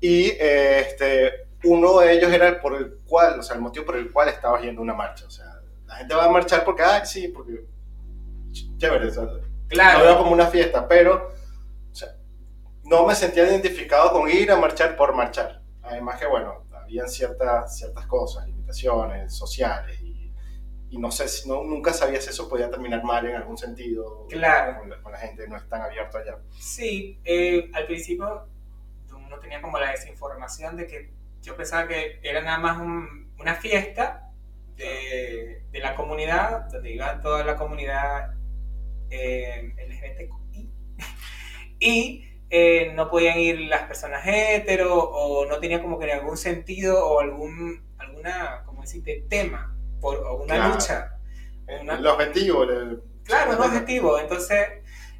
[0.01, 3.85] Y eh, este, uno de ellos era el por el cual, o sea, el motivo
[3.85, 5.25] por el cual estaba yendo a una marcha.
[5.25, 5.45] O sea,
[5.85, 7.65] la gente va a marchar porque, ah, sí, porque.
[8.51, 11.31] ch- Chévere, o sea, lo veo Claro, como una fiesta, pero
[11.91, 12.15] o sea,
[12.83, 15.61] no me sentía identificado con ir a marchar por marchar.
[15.83, 20.33] Además que, bueno, habían ciertas, ciertas cosas, limitaciones sociales y,
[20.91, 24.25] y no sé, si no, nunca sabía si eso podía terminar mal en algún sentido
[24.29, 24.79] Claro.
[24.79, 26.37] con, la, con la gente, no es tan abierto allá.
[26.59, 28.47] Sí, eh, al principio
[29.13, 33.55] uno tenía como la desinformación de que yo pensaba que era nada más un- una
[33.55, 34.29] fiesta
[34.75, 38.33] de, de la comunidad, donde iba toda la comunidad
[39.09, 40.73] eh, LGBTQI,
[41.79, 47.07] y eh, no podían ir las personas hetero o no tenía como que algún sentido
[47.07, 50.73] o algún, alguna, como decirte, tema por, o una Claro.
[50.73, 51.15] lucha.
[51.81, 54.17] Una- El objetivo, el- Claro, un objetivo.
[54.19, 54.67] Entonces,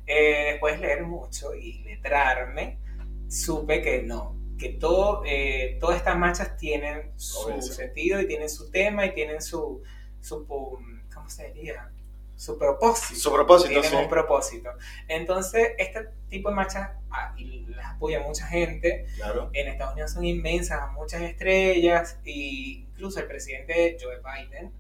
[0.08, 2.80] eh, después de leer mucho y letrarme,
[3.28, 8.70] supe que no, que todo, eh, todas estas marchas tienen su sentido y tienen su
[8.70, 9.82] tema y tienen su,
[10.22, 11.92] su pu- ¿cómo se diría?
[12.36, 13.20] Su propósito.
[13.20, 13.96] su propósito, tienen sí.
[13.96, 14.70] un propósito.
[15.08, 19.08] Entonces, este tipo de marchas ah, y las apoya mucha gente.
[19.18, 19.50] Claro.
[19.54, 24.72] En Estados Unidos son inmensas, muchas estrellas, e incluso el presidente Joe Biden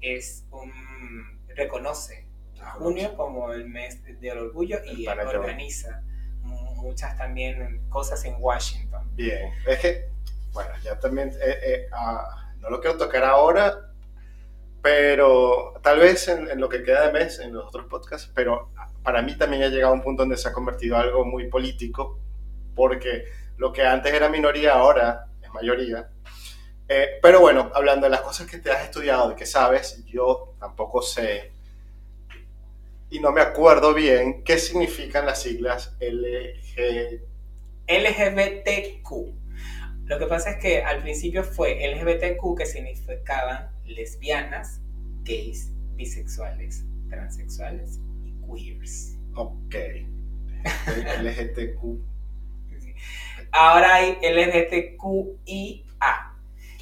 [0.00, 2.26] es un, reconoce
[2.60, 6.02] a junio como el mes del orgullo El y organiza
[6.86, 9.08] muchas también cosas en Washington.
[9.14, 10.08] Bien, es que,
[10.52, 13.90] bueno, ya también, eh, eh, ah, no lo quiero tocar ahora,
[14.82, 18.70] pero tal vez en, en lo que queda de mes, en los otros podcasts, pero
[19.02, 22.20] para mí también ha llegado a un punto donde se ha convertido algo muy político,
[22.74, 23.24] porque
[23.56, 26.08] lo que antes era minoría ahora es mayoría.
[26.88, 30.54] Eh, pero bueno, hablando de las cosas que te has estudiado, de que sabes, yo
[30.60, 31.55] tampoco sé
[33.10, 37.20] y no me acuerdo bien qué significan las siglas LG.
[37.88, 39.10] LGBTQ.
[40.06, 44.80] Lo que pasa es que al principio fue LGBTQ que significaban lesbianas,
[45.22, 49.16] gays, bisexuales, transexuales y queers.
[49.34, 49.74] Ok.
[51.22, 52.00] LGTQ.
[53.52, 55.84] Ahora hay LGBTQIA,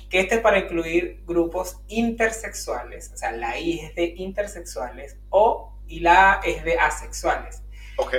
[0.09, 5.74] que este es para incluir grupos intersexuales, o sea, la I es de intersexuales o
[5.87, 7.63] y la A es de asexuales.
[7.97, 8.15] Ok.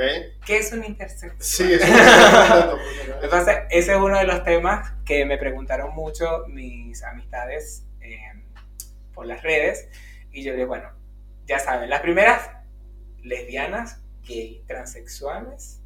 [0.46, 1.42] ¿Qué es un intersexual?
[1.42, 1.82] Sí, es
[3.22, 8.20] Entonces, ese es uno de los temas que me preguntaron mucho mis amistades eh,
[9.14, 9.90] por las redes.
[10.32, 10.90] Y yo les bueno,
[11.46, 12.50] ya saben, las primeras,
[13.22, 15.82] lesbianas, gay, transexuales,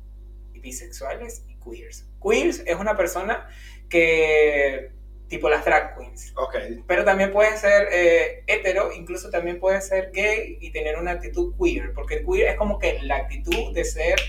[0.53, 2.05] bisexuales y queers.
[2.21, 3.47] Queers es una persona
[3.89, 4.91] que,
[5.29, 6.55] tipo las drag queens, Ok.
[6.87, 11.53] pero también puede ser eh, hetero, incluso también puede ser gay y tener una actitud
[11.57, 14.19] queer, porque el queer es como que la actitud de ser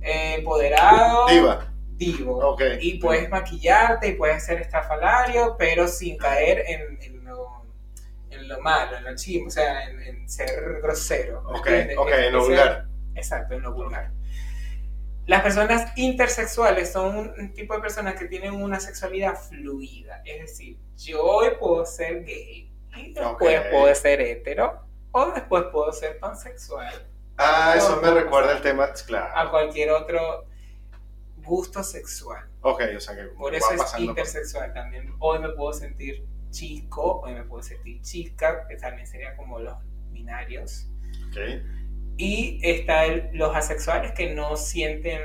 [0.00, 1.72] eh, empoderado, Diva.
[1.96, 2.38] divo.
[2.50, 2.62] Ok.
[2.80, 7.64] Y puedes maquillarte y puedes ser estrafalario, pero sin caer en, en lo,
[8.30, 11.42] en lo malo, en lo chimo, o sea, en, en ser grosero.
[11.42, 12.86] ¿me Ok, ok, en lo vulgar.
[13.14, 14.10] Exacto, en lo vulgar.
[15.26, 20.22] Las personas intersexuales son un, tipo de personas que tienen una sexualidad fluida.
[20.24, 23.70] Es decir, yo hoy puedo ser gay y después Ok.
[23.70, 26.92] puedo ser hetero o después puedo ser pansexual
[27.38, 28.92] Ah, eso me recuerda el tema.
[29.06, 29.36] Claro.
[29.36, 30.46] a cualquier otro
[31.38, 32.48] gusto sexual.
[32.60, 35.12] Ok, o sea que Por eso es por- intersexual también.
[35.18, 39.74] Hoy me puedo sentir chico, o me puedo sentir chica, que también sería como los
[40.10, 40.88] binarios.
[41.28, 41.36] Ok.
[42.16, 45.22] Y está el- los asexuales que no sienten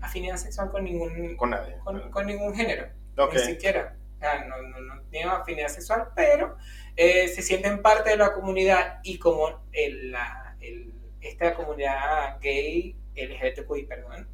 [0.00, 1.76] afinidad sexual con ningún, Con nadie.
[1.84, 3.34] con, con ningún género, Ok.
[3.34, 3.96] ni siquiera.
[4.20, 6.56] No, no, no tienen afinidad sexual, pero
[6.96, 12.96] eh, se sienten parte de la comunidad y como el- la- el- esta comunidad gay,
[13.14, 14.28] LGBTQI, perdón,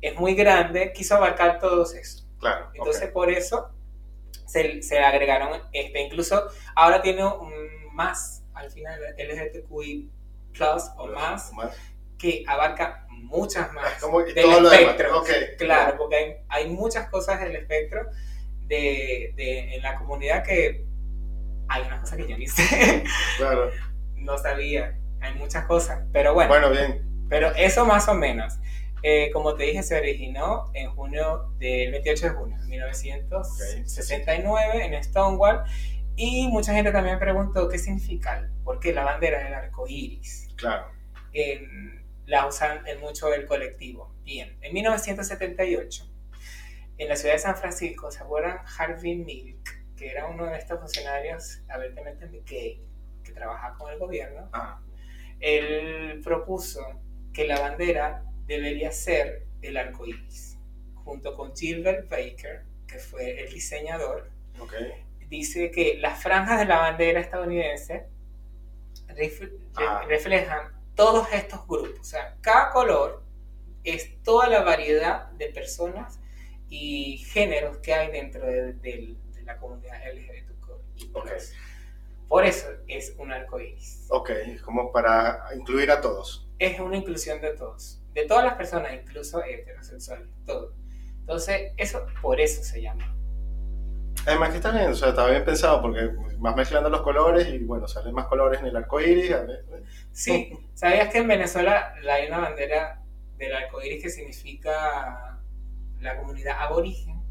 [0.00, 2.26] es muy grande, quiso abarcar todos eso.
[2.38, 2.70] Claro.
[2.74, 3.12] Entonces, ok.
[3.12, 3.70] por eso
[4.46, 10.10] se, se agregaron, este, incluso ahora tiene un más, al final, LGBTQI
[10.56, 11.50] plus o más,
[12.18, 15.18] que abarca muchas más como- del todo lo demás, espectro.
[15.20, 15.28] ok.
[15.58, 18.06] Claro, porque hay, hay muchas cosas del espectro
[18.62, 20.84] de, de- en la comunidad que
[21.68, 23.04] hay unas cosas que yo ni sé,
[23.38, 23.70] Claro.
[24.14, 27.26] no sabía, hay muchas cosas, pero bueno, Bueno, bien.
[27.28, 28.54] pero eso más o menos.
[29.02, 35.04] Eh, como te dije, se originó en junio del 28 de junio de 1969 en
[35.04, 35.62] Stonewall.
[36.16, 40.48] Y mucha gente también preguntó qué significa, por qué la bandera del arco iris.
[40.56, 40.90] Claro.
[42.24, 44.14] La usan en mucho el colectivo.
[44.24, 46.10] Bien, en 1978,
[46.98, 50.80] en la ciudad de San Francisco, ¿se acuerdan Harvey Milk, que era uno de estos
[50.80, 52.82] funcionarios abiertamente gay,
[53.22, 54.48] que trabajaba con el gobierno?
[54.52, 54.80] Ah,
[55.38, 56.80] él propuso
[57.34, 60.58] que la bandera debería ser el arco iris,
[60.94, 64.30] junto con Gilbert Baker, que fue el diseñador.
[64.58, 64.72] ok.
[65.28, 68.06] Dice que las franjas de la bandera estadounidense
[69.76, 70.02] Ah.
[70.08, 72.00] reflejan todos estos grupos.
[72.00, 73.22] O sea, cada color
[73.84, 76.20] es toda la variedad de personas
[76.68, 81.14] y géneros que hay dentro de, de- de la comunidad LGBTQ.
[81.14, 81.30] Ok.
[82.28, 84.06] Por eso es un arco iris.
[84.10, 84.30] Ok,
[84.64, 86.48] como para incluir a todos.
[86.58, 90.72] es una inclusión de todos, de todas las personas, incluso heterosexuales, todo.
[91.20, 93.15] Entonces, eso por eso se llama.
[94.26, 97.58] Además que está bien, o sea, está bien pensado porque vas mezclando los colores y
[97.58, 99.30] bueno, salen más colores en el arco iris.
[99.30, 99.64] ver,
[100.10, 103.02] Sí, ¿sabías que en Venezuela hay una bandera
[103.36, 105.38] del arco iris que significa
[106.00, 107.22] la comunidad aborigen?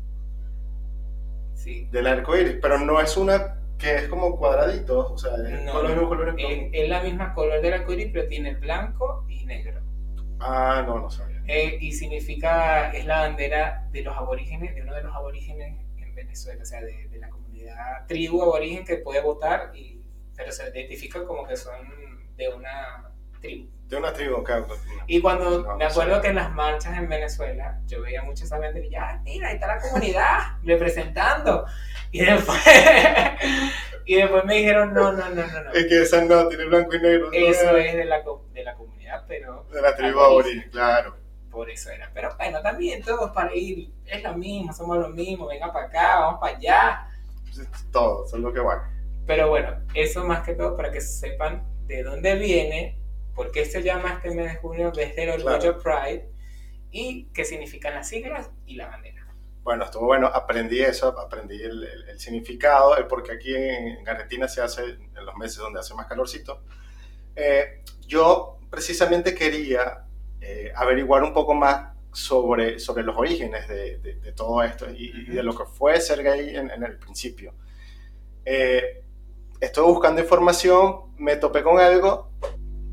[1.53, 1.87] Sí.
[1.91, 5.73] Del arco iris, pero no es una que es como cuadradito, o sea, es No,
[5.73, 6.35] con los mismos colores.
[6.37, 9.81] Es, es la misma color del arco iris, pero tiene blanco y negro.
[10.39, 11.41] Ah, no, no sabía.
[11.47, 16.27] Eh, y significa, es la bandera de los aborígenes, de uno de los aborígenes en
[16.27, 20.01] Venezuela, o sea, de, de la comunidad tribu aborigen que puede votar, y,
[20.35, 21.75] pero se identifica como que son
[22.35, 23.69] de una tribu.
[23.87, 24.67] De una tribu, claro.
[25.05, 28.57] Y cuando No, me acuerdo que en las marchas en Venezuela, yo veía muchas esa
[28.57, 31.65] bandera y ya, "Ah, mira, ahí está la comunidad representando.
[32.11, 32.57] Y después,
[34.05, 35.71] y después me dijeron, no, no, no, no, no.
[35.73, 37.29] Es que esa no, tiene blanco y negro.
[37.31, 38.23] Eso es de la,
[38.53, 41.15] de la comunidad, pero De la tribu aborigen, claro.
[41.55, 42.11] Por eso era.
[42.13, 46.19] Pero bueno, también todos para ir, es lo mismo, somos lo mismo, venga para acá,
[46.21, 47.07] vamos para allá.
[47.91, 48.91] Todo, eso es lo que va.
[49.25, 52.99] Pero bueno, eso más que todo para que sepan de dónde viene,
[53.33, 56.29] por qué se llama este mes de junio desde el orgullo Pride
[56.91, 59.25] y qué significan las siglas y la bandera.
[59.63, 64.09] Bueno, estuvo bueno, aprendí eso, aprendí el, el- el significado, el porque aquí en, en
[64.09, 66.63] Argentina se hace en los meses donde hace más calorcito.
[67.35, 70.05] Eh, yo precisamente quería
[70.47, 75.11] eh, averiguar un poco más sobre, sobre los orígenes de, de- de todo esto y,
[75.27, 77.53] y de lo que fue ser gay en, en el principio.
[78.45, 79.03] Eh,
[79.59, 82.31] estuve buscando información, me topé con algo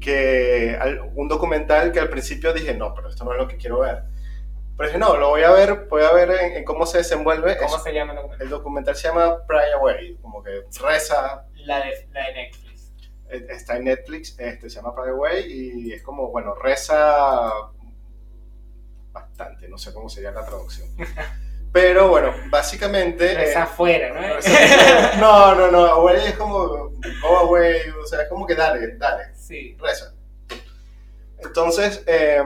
[0.00, 0.76] que,
[1.14, 4.02] un documental que al principio dije, no, pero esto no es lo que quiero ver.
[4.76, 7.56] Pero dije, no, lo voy a ver, voy a ver en, en cómo se desenvuelve.
[7.58, 8.44] ¿Cómo Es- se llama el documento?
[8.44, 10.50] el documental se llama Pray Away, como que
[10.82, 12.71] reza, La de, la de Netflix.
[13.32, 17.50] Eh, está en Netflix, este, se llama Pray Away y es como, bueno, reza
[19.12, 20.88] bastante, no sé cómo sería la traducción.
[21.72, 23.34] Pero bueno, básicamente...
[23.34, 24.20] Reza eh, afuera, ¿no?
[24.36, 28.96] reza- no, no, no, away es como go away, o sea, es como que dale,
[28.98, 29.74] dale, sí.
[29.80, 30.14] reza.
[31.38, 32.42] Entonces, eh,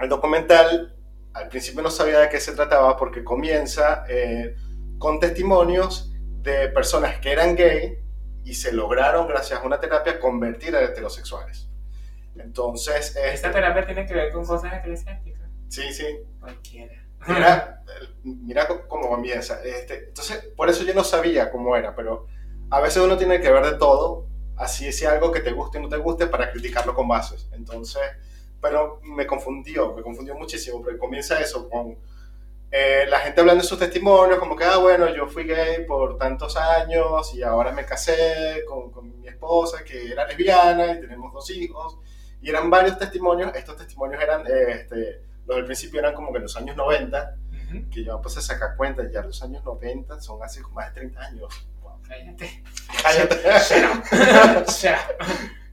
[0.00, 0.96] el documental
[1.34, 4.56] al principio no sabía de qué se trataba porque comienza eh,
[4.98, 7.98] con testimonios de personas que eran gay
[8.46, 11.68] y se lograron, gracias a una terapia, convertir a heterosexuales.
[12.36, 15.48] Entonces, Esta este, terapia tiene que ver con cosas eclesiásticas.
[15.68, 16.04] sí, sí,
[16.38, 16.94] Cualquiera.
[17.26, 17.82] mira,
[18.22, 19.62] mira cómo- comienza.
[19.64, 22.26] Este, entonces, por eso yo no sabía cómo era, pero
[22.70, 25.82] a veces uno tiene que ver de todo, así sea algo que te guste o
[25.82, 27.48] no te guste, para criticarlo con bases.
[27.52, 28.02] Entonces,
[28.60, 31.98] pero me confundió, me confundió muchísimo, porque comienza eso con
[32.70, 36.18] eh, la gente hablando de sus testimonios, como que, ah, bueno, yo fui gay por
[36.18, 41.32] tantos años y ahora me casé con, con mi esposa que era lesbiana y tenemos
[41.32, 41.98] dos hijos.
[42.42, 46.36] Y eran varios testimonios, estos testimonios eran, eh, este, los del principio eran como que
[46.38, 47.36] en los años 90,
[47.68, 47.90] Ujú.
[47.90, 51.20] que yo pues a sacar cuenta, ya los años 90 son hace más de 30
[51.20, 51.68] años,
[52.06, 52.62] Cállate.
[53.02, 53.36] Cállate.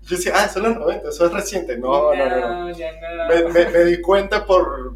[0.02, 1.78] Yo decía, ah, son los 90, eso es reciente.
[1.78, 2.66] No, no, no.
[2.68, 2.72] no.
[2.78, 3.28] ya no.
[3.28, 4.96] Me, me- me di cuenta por,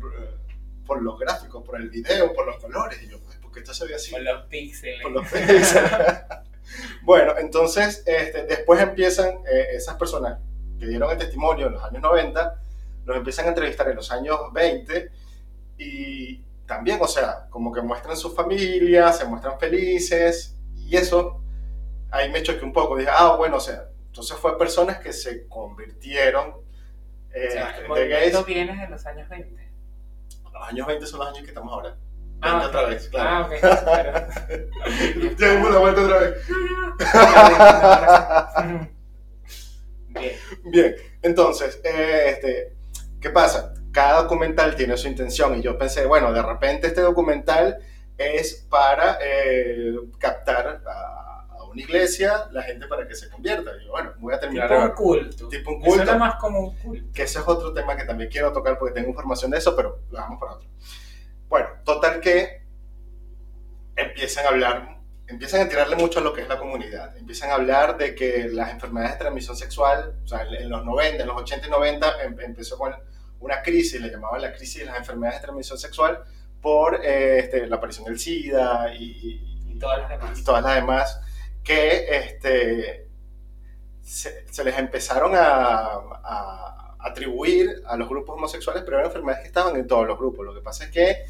[0.88, 3.04] por los gráficos, por el video, por los colores.
[3.04, 4.12] Y yo, ¿por qué esto se ve así?
[4.12, 5.02] Con los píxeles.
[5.04, 5.76] Por los píxeles.
[7.04, 10.40] bueno, entonces, este, después empiezan eh, esas personas
[10.80, 12.62] que dieron el testimonio en los años 90,
[13.06, 15.12] los empiezan a entrevistar en los años 20
[15.78, 21.42] y también, o sea, como que muestran su familia, se muestran felices y eso,
[22.12, 25.48] ahí me choqué un poco, dije, ah, bueno, o sea, entonces fue personas que se
[25.48, 26.68] convirtieron
[27.34, 28.46] eh, O sea, el de gays.
[28.46, 29.67] de los años 20.
[30.60, 31.96] Los años 20 son los años que estamos ahora.
[32.42, 33.30] Ah, 20 otra vez, claro.
[33.30, 33.52] Ah, ok.
[33.62, 36.34] Pero- ya dimos la vuelta otra vez.
[40.10, 40.32] Bien.
[40.66, 42.74] Bien, entonces, eh, este,
[43.22, 43.74] ¿qué pasa?
[43.92, 47.78] Cada documental tiene su intención y yo pensé, bueno, de repente este documental
[48.18, 51.27] es para eh, captar a
[51.84, 53.72] una iglesia, la gente para que se convierta.
[53.82, 55.48] Y yo, bueno, voy a terminar Tipo un culto.
[55.50, 56.18] Tipo un culto.
[56.18, 57.12] más como un culto.
[57.14, 60.02] que ese es otro tema que también quiero tocar porque tengo información de eso, pero
[60.10, 60.68] lo dejamos para otro.
[61.50, 62.64] Bueno, total que
[63.96, 67.56] empiezan a hablar, empiezan a tirarle mucho a lo que es la comunidad, empiezan a
[67.56, 71.38] hablar de que las enfermedades de transmisión sexual, o sea, en los 90, en los
[71.42, 72.94] 80 y 90 em- empezó con
[73.40, 76.24] una crisis, le llamaban la crisis de las enfermedades de transmisión sexual
[76.62, 80.40] por eh, este, la aparición del SIDA y, y- Y todas las demás.
[80.40, 81.22] y todas las demás,
[81.68, 83.10] que este,
[84.02, 89.48] se, se les empezaron a, a atribuir a los grupos homosexuales, pero eran enfermedades que
[89.50, 90.46] estaban en todos los grupos.
[90.46, 91.26] Lo que pasa es que,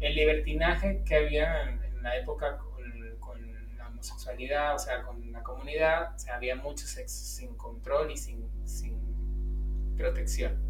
[0.00, 5.42] El libertinaje que había en, la época con, con la homosexualidad, o sea, con la
[5.42, 10.62] comunidad, o sea, había mucho sexo sin control y sin, sin protección.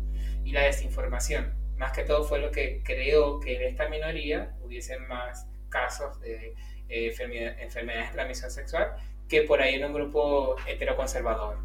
[0.44, 5.07] Y la desinformación, más que todo, fue lo que creó que en esta minoría hubiesen
[5.09, 6.54] más casos de
[6.88, 8.92] eh, enfermedad- enfermedades de transmisión sexual
[9.29, 11.59] que por ahí en un grupo heteroconservador.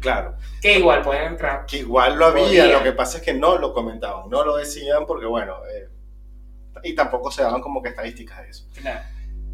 [0.00, 1.66] claro, Que igual pueden entrar.
[1.66, 2.72] que igual lo había, Podían.
[2.72, 5.88] lo que pasa es que no lo comentaban, no lo decían porque, bueno, eh,
[6.84, 8.64] y tampoco se daban como que estadísticas de eso.
[8.80, 9.00] Claro.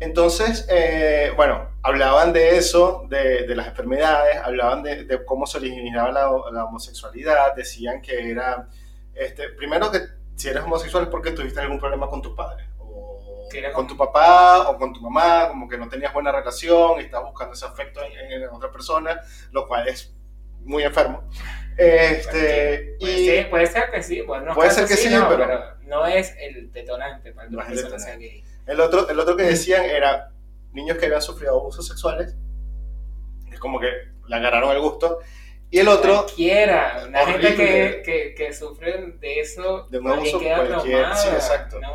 [0.01, 5.57] Entonces, eh, bueno, hablaban de eso, de, de las enfermedades, hablaban de, de cómo se
[5.59, 8.69] originaba la, la homosexualidad, decían que era,
[9.15, 10.01] este, primero que
[10.35, 12.67] si eres homosexual es porque tuviste algún problema con tus padres,
[13.55, 16.99] Que era con tu papá, o con tu mamá, como que no tenías buena relación
[17.01, 19.21] y estabas buscando ese afecto en, en otra persona,
[19.53, 20.13] lo cual es
[20.65, 21.23] muy enfermo.
[21.77, 25.75] Este, Puede, y, ser, puede ser que sí, bueno, Puede ser que sí, no, pero-
[25.83, 28.45] no es el detonante para que No el detonante.
[28.67, 30.31] El otro, el otro que decían era
[30.73, 32.35] niños que habían sufrido abusos sexuales.
[33.53, 33.89] Es como que
[34.27, 35.21] le agarraron el gusto.
[35.71, 38.03] Y el otro, Cualquiera, una gente horrible.
[38.03, 41.17] que, que, que sufre de eso, De un abuso cualquier- traumada.
[41.17, 41.81] sí, exacto.
[41.81, 41.94] No.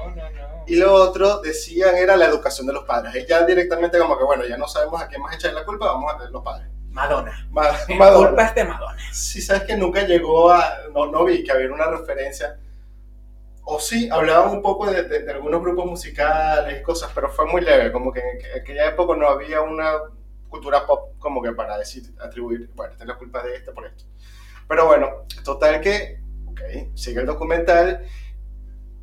[0.70, 3.16] Y lo otro decían era la educación de los padres.
[3.16, 5.88] Y ya directamente como que, bueno, ya no sabemos a quién más echar la culpa,
[5.88, 6.68] vamos a los padres.
[6.92, 7.48] Madonna.
[7.52, 8.28] Ma- La Madonna.
[8.30, 8.98] culpa es de Madonna.
[9.14, 12.58] Sí, sabes que nunca llegó a, no, no vi que había una referencia.
[13.64, 17.62] O sí, hablaban un poco de, de- de algunos grupos musicales cosas, pero fue muy
[17.62, 19.92] leve, como que en aqu- aquella época no había una
[20.50, 23.86] cultura pop como que para decir, atribuir, bueno, esta es la culpa de este por
[23.86, 24.06] esto.
[24.68, 26.62] Pero bueno, total que, ok,
[26.96, 28.04] sigue el documental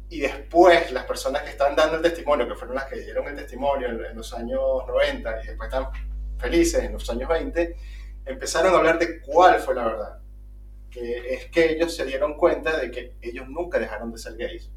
[0.09, 3.37] y después las personas que están dando el testimonio, que fueron las que dieron el
[3.37, 5.89] testimonio en, en los años 90 y después están
[6.39, 7.77] felices en los años 20,
[8.25, 10.19] empezaron a hablar de cuál fue la verdad.
[10.91, 14.71] Que es que ellos se dieron cuenta de que ellos nunca dejaron de ser gays.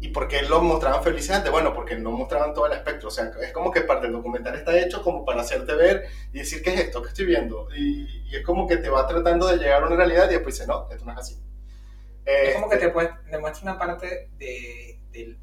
[0.00, 1.50] ¿Y por qué los mostraban felices antes?
[1.50, 3.08] Bueno, porque no mostraban todo el espectro.
[3.08, 6.38] O sea, es como que parte del documental está hecho como para hacerte ver y
[6.38, 7.02] decir, ¿qué es esto?
[7.02, 7.68] ¿Qué estoy viendo?
[7.76, 10.54] Y, y es como que te va tratando de llegar a una realidad y después
[10.54, 11.47] dice, no, esto no es así.
[12.28, 15.38] Es como que Este, te puede- demuestra una parte de, del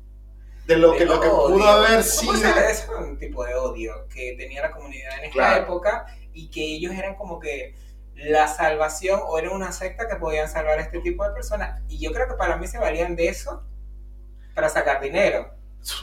[0.68, 2.50] de lo de que, lo que pudo haber ¿Cómo sido.
[2.70, 5.64] Es un tipo de odio que tenía la comunidad en esta Claro.
[5.64, 7.76] época y que ellos eran como que
[8.16, 11.82] la salvación o eran una secta que podían salvar a este tipo de personas.
[11.88, 13.64] Y yo creo que para mí se valían de eso
[14.56, 15.54] para sacar dinero.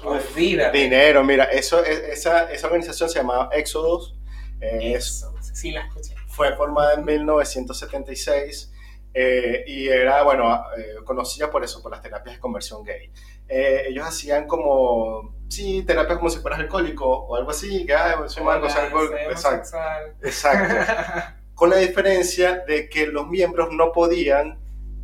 [0.05, 4.15] Uf, dinero, mira, eso, es- esa, esa organización se llamaba Exodus.
[4.61, 6.15] eh, Eso, sí la escuché.
[6.29, 8.72] fue formada en 1976
[9.15, 13.13] eh, y era, bueno, eh, conocida por eso, por las terapias de conversión gay.
[13.49, 18.15] Eh, ellos hacían como, sí, terapias como si fueras alcohólico o algo así, que, ay,
[18.27, 19.17] soy Marcos, Hola, alcohólico.
[19.17, 19.79] soy Exacto,
[20.23, 20.93] exacto.
[21.55, 24.59] Con la diferencia de que los miembros no podían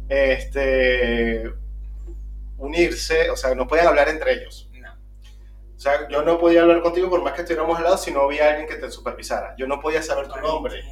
[0.09, 1.53] este,
[2.57, 4.71] unirse, o sea, no podían hablar entre ellos.
[4.73, 4.91] No.
[4.91, 8.23] O sea, yo no podía hablar contigo por más que estuviéramos al lado si no
[8.23, 9.55] había alguien que te supervisara.
[9.59, 10.83] Yo no podía saber tu nombre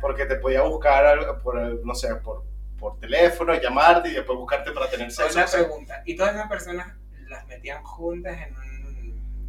[0.00, 2.44] porque te podía buscar por, no sé, por,
[2.78, 5.38] por teléfono, llamarte y después buscarte para tener sexo.
[5.38, 6.02] Una pregunta.
[6.04, 6.94] ¿Y todas esas personas
[7.28, 8.66] las metían juntas en un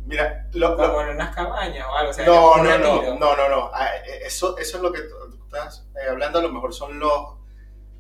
[0.08, 2.12] Mira, lo, lo- Como en unas cabañas o algo.
[2.12, 3.72] O sea, no, no, no, no, no, no.
[3.78, 7.36] Eh, Eso, eso es lo que tú estás eh, hablando, a lo mejor son los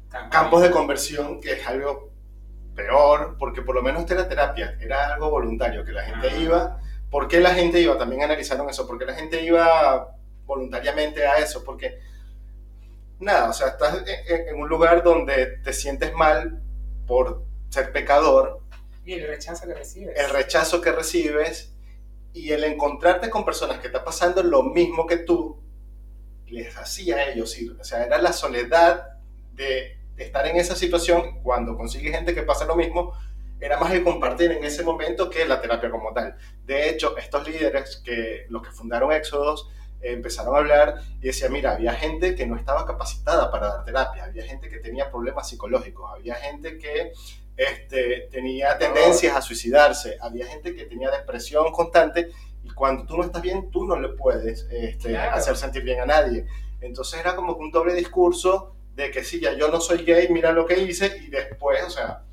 [0.09, 0.31] Cabañas.
[0.31, 2.09] campos de conversión, que es algo
[2.75, 6.37] peor, porque por lo menos terapia, era algo voluntario, que la gente Ah.
[6.37, 6.79] iba.
[7.11, 7.97] ¿Por qué la gente iba?
[7.97, 10.15] También analizaron eso, porque la gente iba
[10.45, 11.99] voluntariamente a eso, porque
[13.19, 16.61] nada, o sea, estás en, un lugar donde te sientes mal
[17.05, 18.61] por ser pecador,
[19.05, 20.19] Y el rechazo que recibes.
[20.19, 21.73] el rechazo que recibes
[22.33, 25.61] y el encontrarte con personas que está pasando lo mismo que tú,
[26.45, 27.75] les hacía a ellos ir.
[27.79, 29.19] O sea, era la soledad
[29.53, 33.13] de, de estar en esa situación cuando consigues gente que pasa lo mismo,
[33.59, 36.35] era más el compartir en ese momento que la terapia como tal.
[36.63, 39.69] De hecho, estos líderes, que los que fundaron Éxodos,
[40.01, 44.25] empezaron a hablar y decían, mira, había gente que no estaba capacitada para dar terapia,
[44.25, 47.11] había gente que tenía problemas psicológicos, había gente que
[47.55, 52.29] este, tenía tendencias a suicidarse, había gente que tenía depresión constante
[52.63, 55.35] y cuando tú no estás bien, tú no le puedes este, Claro.
[55.35, 56.45] hacer sentir bien a nadie.
[56.81, 60.51] Entonces era como un doble discurso de que sí, ya yo no soy gay, mira
[60.51, 62.23] lo que hice y después, o sea...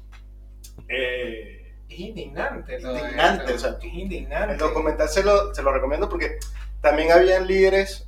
[0.89, 3.55] eh, Es indignante todo Indignante, esto.
[3.55, 4.53] o sea, es indignante.
[4.55, 6.39] el documental se lo, se lo recomiendo porque
[6.85, 8.07] también habían líderes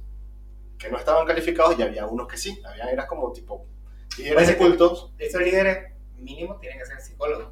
[0.78, 2.60] que no estaban calificados y había unos que sí.
[2.62, 3.66] Habían, eras como tipo
[4.18, 5.14] líderes de cultos.
[5.18, 7.48] Esos líderes mínimo tienen que ser psicólogos.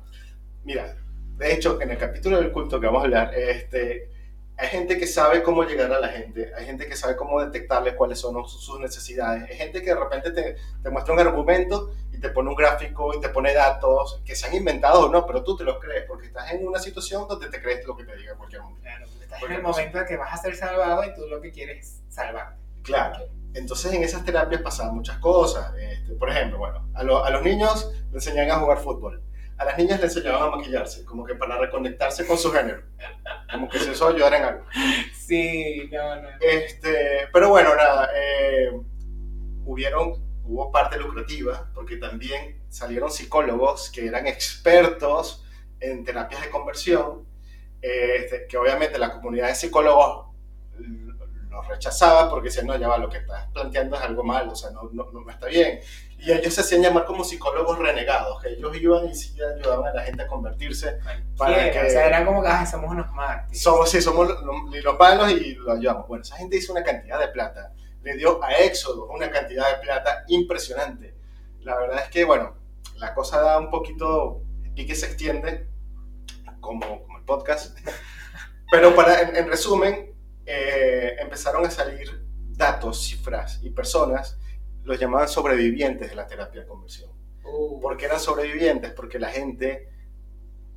[0.65, 0.95] Mira,
[1.39, 4.11] de hecho, en el capítulo del culto que vamos a hablar, este,
[4.59, 7.95] hay gente que sabe cómo llegar a la gente, hay gente que sabe cómo detectarles
[7.95, 12.21] cuáles son sus necesidades, hay gente que de repente te, te muestra un argumento y
[12.21, 15.43] te pone un gráfico y te pone datos que se han inventado o no, pero
[15.43, 18.15] tú te los crees porque estás en una situación donde te crees lo que te
[18.15, 18.83] diga cualquier hombre.
[18.83, 21.51] Claro, estás en el momento de que vas a ser salvado y tú lo que
[21.51, 22.63] quieres es salvarte.
[22.83, 23.29] Claro.
[23.55, 25.73] Entonces en esas terapias pasaban muchas cosas.
[25.79, 29.23] Este, por ejemplo, bueno, a, lo- a los niños le enseñaban a jugar fútbol.
[29.57, 32.83] A las niñas le enseñaban a maquillarse, como que para reconectarse con su género.
[33.53, 34.65] Como que si eso ayudara en algo.
[35.15, 36.29] Sí, no, no.
[36.41, 38.71] Este, pero bueno, nada, eh,
[39.65, 40.13] hubieron,
[40.45, 45.45] hubo parte lucrativa, porque también salieron psicólogos que eran expertos
[45.81, 47.25] en terapias de conversión,
[47.85, 50.27] este, que obviamente la comunidad de psicólogos
[50.79, 51.13] l-
[51.51, 54.57] los rechazaba porque decían, no, ya va, lo que estás planteando es algo mal, o
[54.57, 55.81] sea, no, no, no está bien.
[56.19, 59.95] Y ellos se hacían llamar como psicólogos renegados, que ellos iban y sí ayudaban a
[59.95, 60.99] la gente a convertirse.
[61.37, 63.63] Para que- O sea, era como que "Ay, somos unos mártires.
[63.63, 64.43] Somos, sí, somos los,
[64.83, 66.09] los malos y lo ayudamos.
[66.09, 67.73] Bueno, esa gente hizo una cantidad de plata.
[68.03, 71.15] Le dio a Éxodo una cantidad de plata impresionante.
[71.61, 72.55] La verdad es que, bueno,
[72.97, 74.41] la cosa da un poquito,
[74.75, 75.69] y que se extiende,
[76.61, 77.79] como, podcast.
[78.71, 80.15] Pero para, en, en resumen,
[80.47, 84.39] eh, empezaron a salir datos, cifras y personas,
[84.83, 87.11] los llamaban sobrevivientes de la terapia de conversión.
[87.45, 88.93] Uh, ¿Por qué eran sobrevivientes?
[88.93, 89.89] Porque la gente,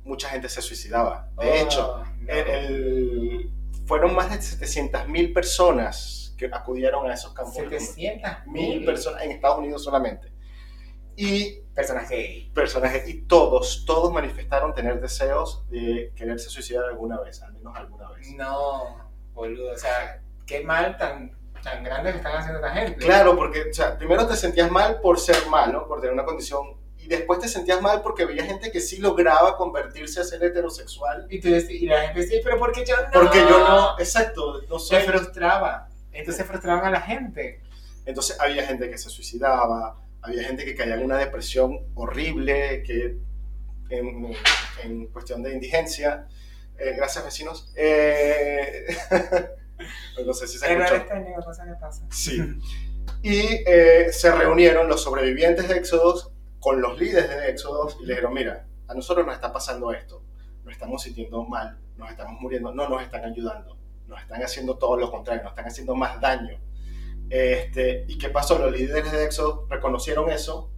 [0.04, 1.30] mucha gente se suicidaba.
[1.38, 2.32] De oh, hecho, no.
[2.32, 3.52] el- el-
[3.86, 7.54] fueron más de 700.000 personas que acudieron a esos campos.
[7.56, 7.94] de conversión.
[7.94, 10.30] 700 Mil personas en Estados Unidos solamente.
[11.16, 12.50] Y personas gay.
[12.52, 18.10] personajes, y todos, todos manifestaron tener deseos de quererse suicidar alguna vez, al menos alguna
[18.10, 18.32] vez.
[18.34, 19.74] No, boludo.
[19.74, 22.96] O sea, qué mal tan, tan grande que están haciendo esta gente.
[22.96, 26.80] Claro, porque o sea, primero te sentías mal por ser malo, por tener una condición,
[26.96, 31.28] y después te sentías mal porque veía gente que sí lograba convertirse a ser heterosexual.
[31.30, 33.10] Y, tú y la gente decía, pero ¿por qué yo no?
[33.12, 35.88] Porque yo no, exacto, no Se frustraba.
[36.10, 37.62] Entonces frustraban a la gente.
[38.04, 43.18] Entonces había gente que se suicidaba, había gente que caía en una depresión horrible, que
[43.90, 44.34] en,
[44.84, 46.26] en cuestión de indigencia.
[46.78, 47.72] Eh, gracias vecinos.
[47.76, 48.86] Eh,
[50.24, 51.12] no sé si se escuchó.
[51.12, 52.06] año, cosa que pasa.
[52.10, 52.40] Sí.
[53.22, 58.14] Y eh, se reunieron los sobrevivientes de Éxodos con los líderes de Éxodos y le
[58.14, 60.22] dijeron, mira, a nosotros nos está pasando esto,
[60.64, 64.96] nos estamos sintiendo mal, nos estamos muriendo, no nos están ayudando, nos están haciendo todo
[64.96, 66.58] lo contrario, nos están haciendo más daño.
[67.30, 68.58] Este, ¿Y qué pasó?
[68.58, 70.70] Los líderes de Éxodos reconocieron eso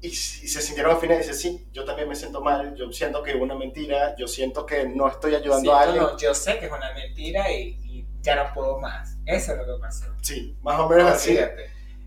[0.00, 3.22] y, y se sintieron afines y dicen, sí, yo también me siento mal, yo siento
[3.22, 6.02] que es una mentira, yo siento que no estoy ayudando Sí, a alguien.
[6.02, 9.16] no, yo sé que es una mentira y, y ya no puedo más.
[9.24, 10.04] Eso es lo que pasó.
[10.22, 11.38] Sí, más o menos así.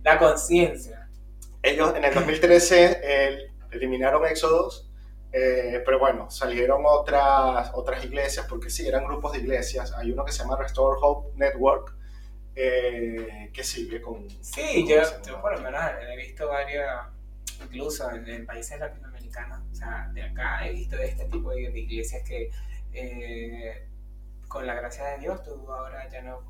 [0.03, 1.09] La conciencia.
[1.63, 3.37] Ellos en el 2013 eh,
[3.71, 4.89] eliminaron Éxodos,
[5.33, 9.91] eh, pero bueno, salieron otras, otras iglesias, porque sí, eran grupos de iglesias.
[9.93, 11.96] Hay uno que se llama Restore Hope Network,
[12.59, 14.27] eh, que sigue con...
[14.41, 16.89] Sí, con yo, yo por lo menos he visto varios,
[17.63, 21.79] incluso en, en países latinoamericanos, o sea, de acá he visto este tipo de, de
[21.79, 22.49] iglesias que
[22.93, 23.87] eh,
[24.47, 26.41] con la gracia de Dios tú ahora ya no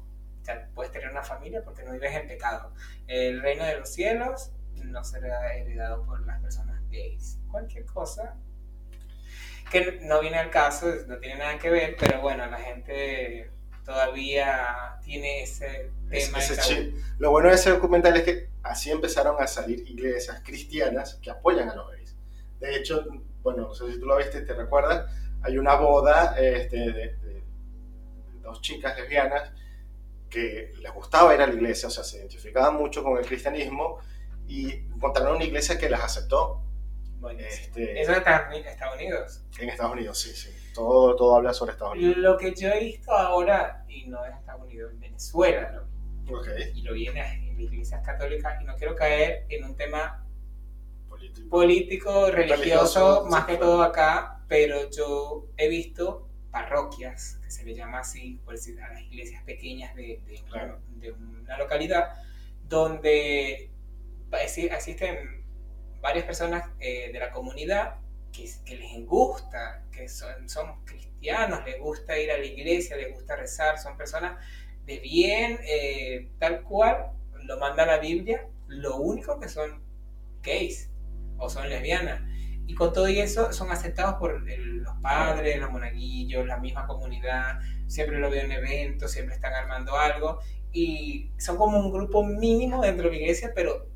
[0.44, 2.72] ya puedes tener una familia porque no vives en pecado.
[3.08, 7.38] El reino de los cielos no será heredado por las personas gays.
[7.52, 8.38] Cualquier cosa.
[9.70, 13.52] que no viene al caso, no tiene nada que ver, pero bueno, la gente
[13.88, 16.40] todavía tiene ese tema.
[17.20, 21.70] Lo bueno de ese documental es que así empezaron a salir iglesias cristianas que apoyan
[21.70, 22.18] a los gays.
[22.60, 23.06] De hecho,
[23.42, 25.10] bueno, no sé si tú lo viste, te recuerdas,
[25.42, 27.44] hay una boda este, de,
[28.42, 29.52] dos chicas lesbianas
[30.30, 34.00] que les gustaba ir a la iglesia, o sea, se identificaban mucho con el cristianismo
[34.50, 36.62] y encontraron una iglesia que las aceptó.
[37.40, 39.44] Este, ¿Eso está en Estados Unidos?
[39.60, 40.50] En Estados Unidos, sí, sí.
[40.78, 42.18] Todo, todo habla sobre Estados Unidos.
[42.18, 46.42] Lo que yo he visto ahora, y no en Estados Unidos, en Venezuela, lo
[46.76, 50.24] y lo vi en las iglesias católicas, y no quiero caer en un tema
[51.50, 58.02] político, religioso, más que todo acá, pero yo he visto parroquias, que se le llama
[58.02, 62.22] así, por decir, a las iglesias pequeñas de, de, una localidad,
[62.68, 63.72] donde
[64.72, 65.44] asisten
[66.02, 67.96] varias personas eh, de la comunidad
[68.32, 73.14] que, que, les gusta, que son, son cristianos, les gusta ir a la iglesia, les
[73.14, 74.38] gusta rezar, son personas
[74.86, 77.12] de bien, eh, tal cual,
[77.44, 79.82] lo manda la Biblia, lo único que son
[80.42, 80.90] gays
[81.38, 82.22] o son lesbianas.
[82.66, 88.20] Y con todo eso son aceptados por los padres, los monaguillos, la misma comunidad, siempre
[88.20, 90.40] lo veo en eventos, siempre están armando algo.
[90.74, 93.88] Y son como un grupo mínimo dentro de la iglesia, pero,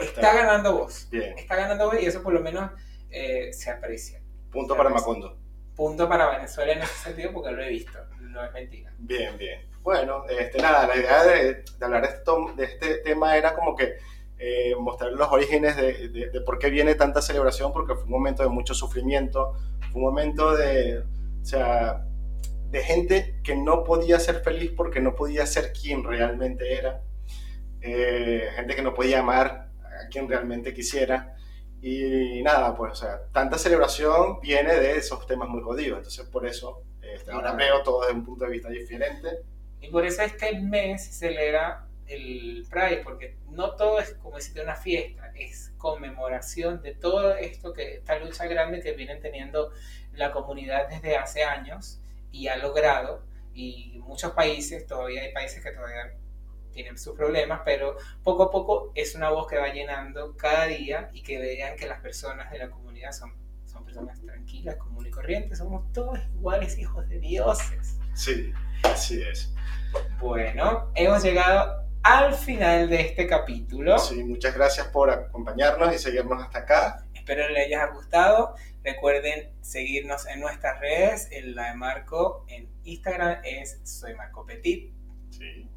[0.00, 1.08] está, ganando voz.
[1.12, 2.72] Está ganando voz y eso por lo menos
[3.10, 4.20] eh, se aprecia.
[4.50, 5.38] Punto para Macondo.
[5.74, 8.92] Punto para Venezuela en ese sentido porque lo he visto, no es mentira.
[8.98, 9.68] Bien, bien.
[9.82, 13.98] Bueno, este, nada, la idea de, hablar de este, de este tema era como que
[14.38, 18.42] eh, mostrar los orígenes de, de, por qué viene tanta celebración, porque fue un momento
[18.42, 19.54] de mucho sufrimiento,
[19.92, 22.04] fue un momento de, o sea,
[22.70, 27.02] de gente que no podía ser feliz porque no podía ser quien realmente era,
[27.80, 31.36] eh, gente que no podía amar a quien realmente quisiera.
[31.80, 35.98] Y nada, pues, o sea, tanta celebración viene de esos temas muy jodidos.
[35.98, 39.28] Entonces, por eso, este, ahora veo todo desde un punto de vista diferente.
[39.80, 44.62] Y por eso este mes se celebra el Pride, porque no todo es como decirte
[44.62, 49.72] una fiesta, es conmemoración de todo esto que esta lucha grande que vienen teniendo
[50.12, 52.00] la comunidad desde hace años
[52.30, 53.22] y ha logrado
[53.56, 56.14] y muchos países, todavía hay países que todavía
[56.76, 61.10] tienen sus problemas, pero poco a poco es una voz que va llenando cada día
[61.12, 63.32] y que vean que las personas de la comunidad son,
[63.64, 67.98] son personas tranquilas, comunes y corrientes, somos todos iguales hijos de dioses.
[68.14, 68.52] Sí,
[68.84, 69.52] así es.
[70.20, 73.98] Bueno, hemos llegado al final de este capítulo.
[73.98, 77.06] Sí, muchas gracias por acompañarnos y seguirnos hasta acá.
[77.14, 78.54] Espero les haya gustado.
[78.84, 81.28] Recuerden seguirnos en nuestras redes.
[81.32, 84.92] En la de Marco en Instagram es Soy Marco Petit.
[85.30, 85.68] Sí.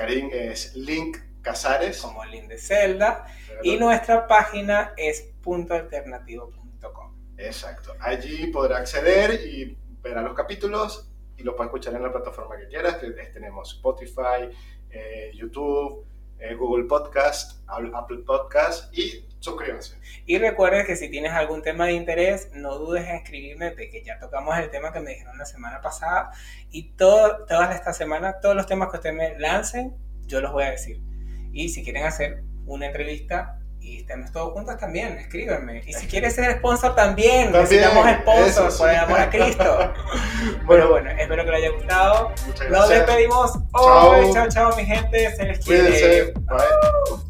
[0.00, 2.00] Karim es Link Casares.
[2.00, 3.26] Como Link de Zelda.
[3.62, 7.14] Y nuestra página es puntoalternativo.com.
[7.36, 7.94] Exacto.
[8.00, 12.56] Allí podrá acceder y ver a los capítulos y lo puede escuchar en la plataforma
[12.56, 12.98] que quieras.
[12.98, 14.48] Tenemos Spotify,
[14.88, 16.06] eh, YouTube,
[16.38, 19.96] eh, Google Podcast, Apple Podcast y suscríbanse.
[20.26, 24.02] Y recuerden que si tienes algún tema de interés, no dudes en escribirme de que
[24.04, 26.30] ya tocamos el tema que me dijeron la semana pasada
[26.70, 30.64] y todo, todas esta semana, todos los temas que ustedes me lancen, yo los voy
[30.64, 31.00] a decir.
[31.52, 35.82] Y si quieren hacer una entrevista, y estemos todos juntos también, escríbanme.
[35.86, 39.94] Y si quieres ser sponsor también, necesitamos sponsor por el amor a Cristo.
[40.66, 42.32] bueno, bueno, espero que les haya gustado.
[42.70, 44.32] Nos despedimos hoy.
[44.32, 45.34] Chao, chao, mi gente.
[45.34, 46.32] Se les quiere.
[46.32, 47.29] Bye.